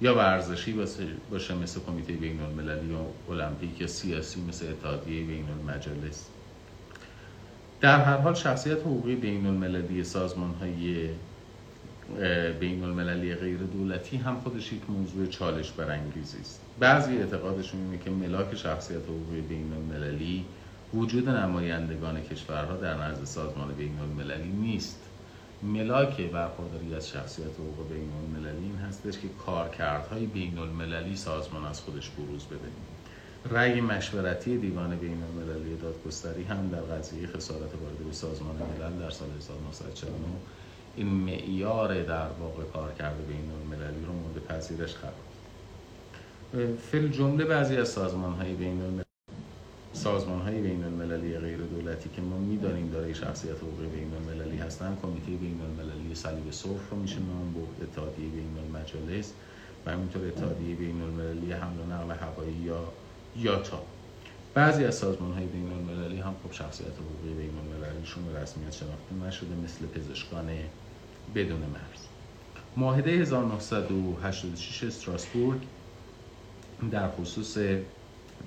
یا 0.00 0.14
ورزشی 0.14 0.72
باشه 1.30 1.54
مثل 1.54 1.80
کمیته 1.80 2.12
بین 2.12 2.40
المللی 2.40 2.94
و 3.28 3.30
المپیک 3.32 3.80
یا 3.80 3.86
سیاسی 3.86 4.40
مثل 4.40 4.68
اتحادیه 4.68 5.26
بین 5.26 5.46
المجلس 5.48 6.26
در 7.80 8.00
هر 8.00 8.16
حال 8.16 8.34
شخصیت 8.34 8.78
حقوقی 8.78 9.14
بین 9.16 9.46
المللی 9.46 10.04
سازمان 10.04 10.54
های 10.54 11.08
بین 12.60 12.84
المللی 12.84 13.34
غیر 13.34 13.58
دولتی 13.58 14.16
هم 14.16 14.40
خودش 14.40 14.72
یک 14.72 14.90
موضوع 14.90 15.26
چالش 15.26 15.70
برانگیزی 15.70 16.38
است. 16.40 16.60
بعضی 16.80 17.16
اعتقادشون 17.16 17.80
اینه 17.80 17.98
که 18.04 18.10
ملاک 18.10 18.54
شخصیت 18.54 19.02
حقوقی 19.02 19.40
بین 19.40 19.72
المللی 19.72 20.44
وجود 20.94 21.28
نمایندگان 21.28 22.20
کشورها 22.22 22.76
در 22.76 22.94
نزد 22.94 23.24
سازمان 23.24 23.74
بین 23.74 23.98
المللی 23.98 24.48
نیست. 24.48 25.09
ملاک 25.62 26.20
برخورداری 26.20 26.94
از 26.94 27.08
شخصیت 27.08 27.46
حقوق 27.46 27.88
بین 27.88 28.12
المللی 28.12 28.64
این 28.64 28.76
هستش 28.76 29.18
که 29.18 29.28
کارکردهای 29.46 30.26
بین 30.26 30.58
المللی 30.58 31.16
سازمان 31.16 31.64
از 31.64 31.80
خودش 31.80 32.10
بروز 32.10 32.44
بده. 32.44 32.68
رأی 33.50 33.80
مشورتی 33.80 34.58
دیوان 34.58 34.96
بین 34.96 35.22
المللی 35.22 35.76
دادگستری 35.76 36.42
هم 36.42 36.68
در 36.68 36.80
قضیه 36.80 37.26
خسارت 37.26 37.74
وارده 37.82 38.04
به 38.04 38.12
سازمان 38.12 38.56
ملل 38.56 38.98
در 39.00 39.10
سال 39.10 39.28
1949 39.38 40.16
این 40.96 41.06
معیار 41.06 42.02
در 42.02 42.28
واقع 42.40 42.64
کار 42.64 42.92
کرده 42.92 43.22
بین 43.22 43.50
المللی 43.50 44.04
رو 44.06 44.12
مورد 44.12 44.44
پذیرش 44.48 44.94
قرار 44.94 46.74
فل 46.76 47.08
جمله 47.08 47.44
بعضی 47.44 47.76
از 47.76 47.88
سازمان 47.88 48.32
های 48.32 48.54
بین 48.54 48.82
سازمان 49.92 50.40
های 50.40 50.60
بین 50.60 50.84
المللی 50.84 51.38
غیر 51.38 51.58
دولتی 51.58 52.10
که 52.16 52.22
ما 52.22 52.38
می‌دانیم 52.38 52.90
داره 52.90 53.14
شخصیت 53.14 53.56
حقوقی 53.56 53.86
بین 53.86 54.10
المللی 54.14 54.56
هستن 54.56 54.96
کمیته 55.02 55.26
بین 55.26 55.60
المللی 55.60 56.14
صلیب 56.14 56.50
سرخ 56.50 56.80
رو 56.90 56.96
میشه 56.96 57.18
نام 57.18 57.52
برد 57.52 57.88
اتحادیه 57.88 58.28
بین 58.28 58.58
المجالس 58.58 59.32
و 59.86 59.90
همینطور 59.90 60.26
اتحادیه 60.26 60.74
بین 60.74 61.02
المللی 61.02 61.52
حمل 61.52 61.80
و 61.80 61.94
نقل 61.94 62.14
هوایی 62.14 62.52
یا 62.52 62.92
یاتا. 63.36 63.82
بعضی 64.54 64.84
از 64.84 64.94
سازمان 64.94 65.32
های 65.32 65.46
بین 65.46 65.72
المللی 65.72 66.20
هم 66.20 66.34
خب 66.44 66.52
شخصیت 66.52 66.86
حقوقی 66.86 67.34
بین 67.34 67.52
المللیشون 67.58 68.24
به 68.24 68.40
رسمیت 68.40 68.72
شناخته 68.72 69.14
نشده 69.26 69.54
مثل 69.64 69.86
پزشکان 69.86 70.48
بدون 71.34 71.60
مرز. 71.60 72.06
معاهده 72.76 73.10
1986 73.10 74.84
استراسبورگ 74.84 75.60
در 76.90 77.08
خصوص 77.08 77.58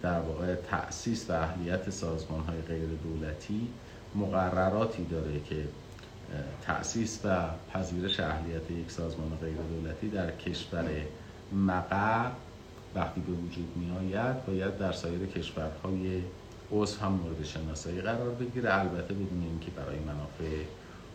در 0.01 0.19
واقع 0.19 0.55
تأسیس 0.55 1.29
و 1.29 1.33
اهلیت 1.33 1.89
سازمان 1.89 2.43
های 2.43 2.61
غیر 2.61 2.89
دولتی 3.03 3.67
مقرراتی 4.15 5.05
داره 5.05 5.39
که 5.49 5.67
تأسیس 6.61 7.19
و 7.23 7.39
پذیرش 7.73 8.19
اهلیت 8.19 8.71
یک 8.71 8.91
سازمان 8.91 9.37
غیر 9.41 9.57
دولتی 9.57 10.09
در 10.09 10.31
کشور 10.31 10.85
مقر 11.51 12.31
وقتی 12.95 13.21
به 13.21 13.31
وجود 13.31 13.77
می 13.77 13.91
آید 13.97 14.45
باید 14.45 14.77
در 14.77 14.91
سایر 14.91 15.25
کشورهای 15.25 16.21
عضو 16.71 16.99
هم 16.99 17.11
مورد 17.11 17.43
شناسایی 17.43 18.01
قرار 18.01 18.29
بگیره. 18.29 18.79
البته 18.79 19.13
بدون 19.13 19.43
اینکه 19.43 19.71
برای 19.71 19.99
منافع 19.99 20.63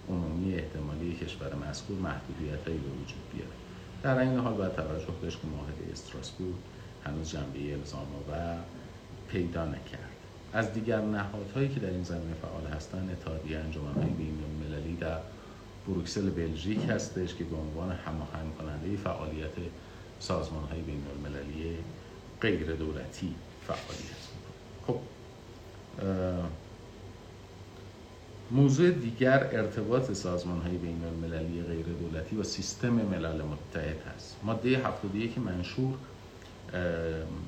عمومی 0.08 0.54
احتمالی 0.54 1.16
کشور 1.16 1.54
مذکور 1.54 1.98
محدودیت 1.98 2.68
هایی 2.68 2.78
به 2.78 2.88
وجود 2.88 3.30
بیاره. 3.32 3.50
در 4.02 4.18
این 4.18 4.38
حال 4.38 4.54
باید 4.54 4.74
توجه 4.74 5.06
داشت 5.22 5.40
که 5.40 5.46
معاهده 5.46 5.92
استراسبورگ 5.92 6.54
هنوز 7.08 7.30
جنبه 7.30 7.72
الزام 7.72 8.06
و 8.30 8.56
پیدا 9.28 9.64
نکرد. 9.64 10.08
از 10.52 10.72
دیگر 10.72 11.00
نهادهایی 11.00 11.68
که 11.68 11.80
در 11.80 11.90
این 11.90 12.02
زمینه 12.02 12.34
فعال 12.42 12.66
هستند 12.76 13.10
اتحادیه 13.10 13.58
انجمنهای 13.58 14.10
بین 14.10 14.38
المللی 14.44 14.96
در 14.96 15.18
بروکسل 15.88 16.30
بلژیک 16.30 16.78
هستش 16.90 17.34
که 17.34 17.44
به 17.44 17.56
عنوان 17.56 17.92
هماهنگ 17.92 18.56
کننده 18.58 18.96
فعالیت 18.96 19.52
سازمان 20.20 20.64
های 20.64 20.80
بین 20.80 21.02
المللی 21.14 21.76
غیر 22.40 22.72
دولتی 22.72 23.34
فعالیت 23.66 24.28
خب 24.86 25.00
موضوع 28.50 28.90
دیگر 28.90 29.48
ارتباط 29.52 30.12
سازمان 30.12 30.60
های 30.60 30.76
بین 30.76 31.04
المللی 31.04 31.62
غیر 31.62 31.86
دولتی 31.86 32.36
و 32.36 32.42
سیستم 32.42 32.92
ملل 32.92 33.42
متحد 33.42 33.96
هست. 34.14 34.36
ماده 34.42 34.68
71 34.68 35.38
منشور 35.38 35.94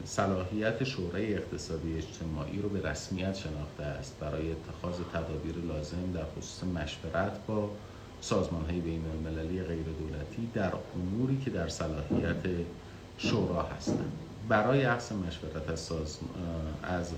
صلاحیت 0.04 0.84
شورای 0.84 1.34
اقتصادی 1.34 1.96
اجتماعی 1.96 2.62
رو 2.62 2.68
به 2.68 2.90
رسمیت 2.90 3.34
شناخته 3.34 3.82
است 3.82 4.16
برای 4.20 4.52
اتخاذ 4.52 4.94
تدابیر 5.12 5.54
لازم 5.68 6.12
در 6.14 6.24
خصوص 6.24 6.64
مشورت 6.64 7.46
با 7.46 7.70
سازمان 8.20 8.64
های 8.64 8.80
بین 8.80 9.04
المللی 9.06 9.62
غیر 9.62 9.84
دولتی 9.84 10.50
در 10.54 10.72
اموری 10.94 11.38
که 11.44 11.50
در 11.50 11.68
صلاحیت 11.68 12.46
شورا 13.18 13.62
هستند. 13.62 14.12
برای 14.48 14.84
اخذ 14.84 15.12
مشورت 15.12 15.70
از, 15.70 15.92
از 16.82 17.12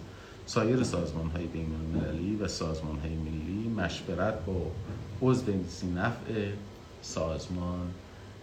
سایر 0.47 0.83
سازمان 0.83 1.31
های 1.31 1.47
بین 1.47 1.75
المللی 1.75 2.37
و 2.37 2.49
سازمان 2.49 2.99
های 2.99 3.15
ملی 3.15 3.69
مشورت 3.77 4.45
با 4.45 4.71
عضو 5.23 5.53
نفع 5.97 6.51
سازمان 7.03 7.91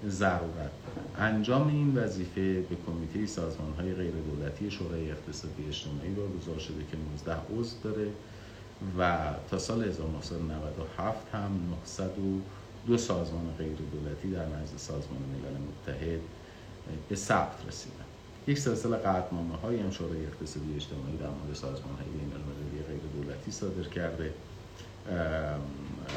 ضرورت. 0.07 0.71
انجام 1.17 1.67
این 1.67 1.97
وظیفه 1.97 2.61
به 2.61 2.75
کمیته 2.87 3.25
سازمان 3.25 3.73
های 3.73 3.93
غیر 3.93 4.13
دولتی 4.13 4.71
شورای 4.71 5.11
اقتصادی 5.11 5.67
اجتماعی 5.67 6.13
واگذار 6.13 6.59
شده 6.59 6.83
که 6.91 6.97
19 7.27 7.35
عضو 7.57 7.75
داره 7.83 8.07
و 8.99 9.17
تا 9.49 9.57
سال 9.57 9.83
1997 9.83 11.27
هم 11.33 11.51
902 12.87 12.97
سازمان 12.97 13.53
غیر 13.57 13.77
دولتی 13.91 14.31
در 14.31 14.45
نزد 14.45 14.77
سازمان 14.77 15.19
ملل 15.21 15.57
متحد 15.57 16.19
به 17.09 17.15
ثبت 17.15 17.67
رسیدن. 17.67 17.95
یک 18.47 18.59
سلسله 18.59 18.97
قطعنامه 18.97 19.55
های 19.55 19.79
هم 19.79 19.91
شورای 19.91 20.25
اقتصادی 20.25 20.75
اجتماعی 20.75 21.17
در 21.17 21.29
مورد 21.29 21.53
سازمان 21.53 21.95
های 21.95 22.83
غیر 22.87 23.01
دولتی 23.15 23.51
صادر 23.51 23.83
کرده. 23.83 24.33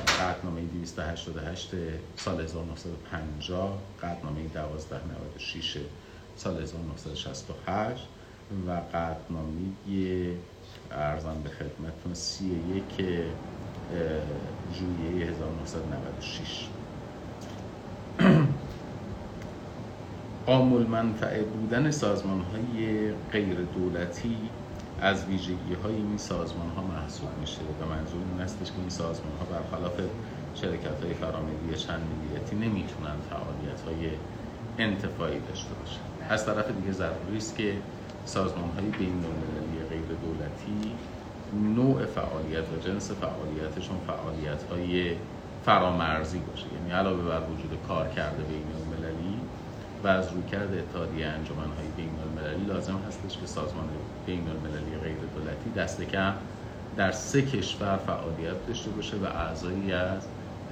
قطنامه 0.00 0.60
288 0.60 1.68
سال 2.16 2.40
1950 2.40 3.78
قطنامه 4.02 4.40
1296 4.40 5.78
سال 6.36 6.62
1968 6.62 8.08
و 8.66 8.70
قطنامه 8.70 9.72
ارزان 10.90 11.42
به 11.42 11.48
خدمتتون 11.48 12.14
31 12.14 12.84
ژوئیه 14.74 15.26
1996 15.26 16.68
آمول 20.46 20.86
منفعه 20.86 21.42
بودن 21.42 21.90
سازمان 21.90 22.40
های 22.40 23.10
غیر 23.32 23.56
دولتی 23.74 24.36
از 25.02 25.24
ویژگی 25.24 25.74
های 25.82 25.94
این 25.94 26.18
سازمان 26.18 26.68
ها 26.76 26.82
محسوب 26.82 27.28
میشه 27.40 27.60
و 27.80 27.94
منظور 27.94 28.20
این 28.32 28.40
استش 28.40 28.66
که 28.66 28.78
این 28.78 28.90
سازمان 28.90 29.32
ها 29.40 29.44
برخلاف 29.44 30.00
شرکت 30.54 31.04
های 31.04 31.14
فراملی 31.14 31.76
چند 31.76 32.00
ملیتی 32.00 32.56
نمی‌تونن 32.56 33.16
فعالیت 33.30 33.80
های 33.86 34.10
انتفاعی 34.78 35.40
داشته 35.48 35.70
باشن. 35.74 36.00
از 36.28 36.46
طرف 36.46 36.70
دیگه 36.70 36.92
ضروری 36.92 37.36
است 37.36 37.56
که 37.56 37.74
سازمان 38.24 38.70
های 38.70 38.84
بین 38.84 39.24
غیر 39.90 40.18
دولتی 40.24 40.92
نوع 41.76 42.06
فعالیت 42.06 42.64
و 42.72 42.88
جنس 42.88 43.10
فعالیتشون 43.10 43.96
فعالیت 44.06 44.62
های 44.70 45.16
فرامرزی 45.64 46.38
باشه. 46.38 46.66
یعنی 46.74 46.90
علاوه 46.90 47.22
بر 47.22 47.40
وجود 47.40 47.78
کار 47.88 48.08
کرده 48.08 48.42
بین 48.42 48.66
و 50.04 50.08
از 50.08 50.32
رویکرد 50.32 50.74
اتحادیه 50.74 51.26
انجمنهای 51.26 51.86
بین 51.96 52.10
المللی 52.22 52.64
لازم 52.64 53.00
هستش 53.08 53.38
که 53.38 53.46
سازمان 53.46 53.88
بین 54.26 54.48
المللی 54.48 54.96
غیر 55.02 55.16
دولتی 55.34 55.70
دست 55.76 56.02
کم 56.02 56.34
در 56.96 57.12
سه 57.12 57.42
کشور 57.42 57.96
فعالیت 57.96 58.66
داشته 58.66 58.90
باشه 58.90 59.16
و 59.16 59.24
اعضایی 59.24 59.92
از 59.92 60.22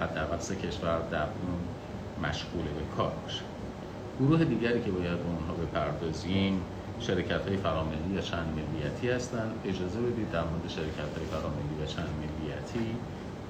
حداقل 0.00 0.38
سه 0.38 0.56
کشور 0.56 0.98
در 1.10 1.22
اون 1.22 1.60
مشغول 2.28 2.62
به 2.62 2.96
کار 2.96 3.12
باشه. 3.24 3.42
گروه 4.20 4.44
دیگری 4.44 4.82
که 4.82 4.90
باید 4.90 5.18
به 5.18 5.28
اونها 5.28 5.54
بپردازیم 5.54 6.60
شرکت 7.00 7.48
های 7.48 7.56
فراملی 7.56 8.14
یا 8.14 8.20
چند 8.20 8.46
ملیتی 8.56 9.10
هستند 9.10 9.52
اجازه 9.64 10.00
بدید 10.00 10.30
در 10.30 10.44
مورد 10.44 10.68
شرکت 10.68 11.16
های 11.16 11.26
فراملی 11.30 11.82
و 11.82 11.86
چند 11.86 12.08
ملیتی 12.20 12.96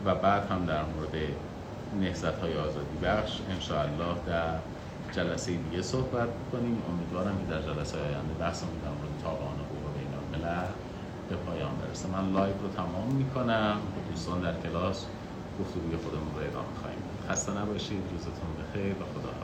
و 0.05 0.14
بعد 0.14 0.51
هم 0.51 0.64
در 0.64 0.83
مورد 0.83 1.14
نهضت 2.01 2.39
های 2.39 2.59
آزادی 2.59 2.97
بخش. 3.03 3.39
انشاءالله 3.51 4.14
در 4.26 4.55
جلسه 5.13 5.53
دیگه 5.53 5.83
صحبت 5.83 6.29
کنیم. 6.53 6.83
امیدوارم 6.91 7.39
که 7.39 7.47
در 7.55 7.63
جلسه 7.63 7.99
آینده 7.99 8.35
بحثمون 8.41 8.79
در 8.85 8.89
مورد 8.89 9.23
تابعان 9.23 9.55
حقوق 9.55 9.85
بین 9.95 10.11
به 11.29 11.37
پایان 11.37 11.71
برسه. 11.77 12.09
من 12.09 12.33
live 12.33 12.55
رو 12.63 12.69
تمام 12.69 13.09
می‌کنم. 13.13 13.77
دوستان 14.11 14.41
در 14.41 14.61
کلاس 14.61 15.07
گفتگوی 15.61 15.97
خودمون 15.97 16.35
رو 16.35 16.41
ادامه 16.41 16.75
خواهیم 16.81 17.03
خسته 17.29 17.53
نباشید. 17.53 18.03
روزتون 18.13 18.51
بخیر. 18.61 18.93
و 18.93 19.05
خدا. 19.15 19.39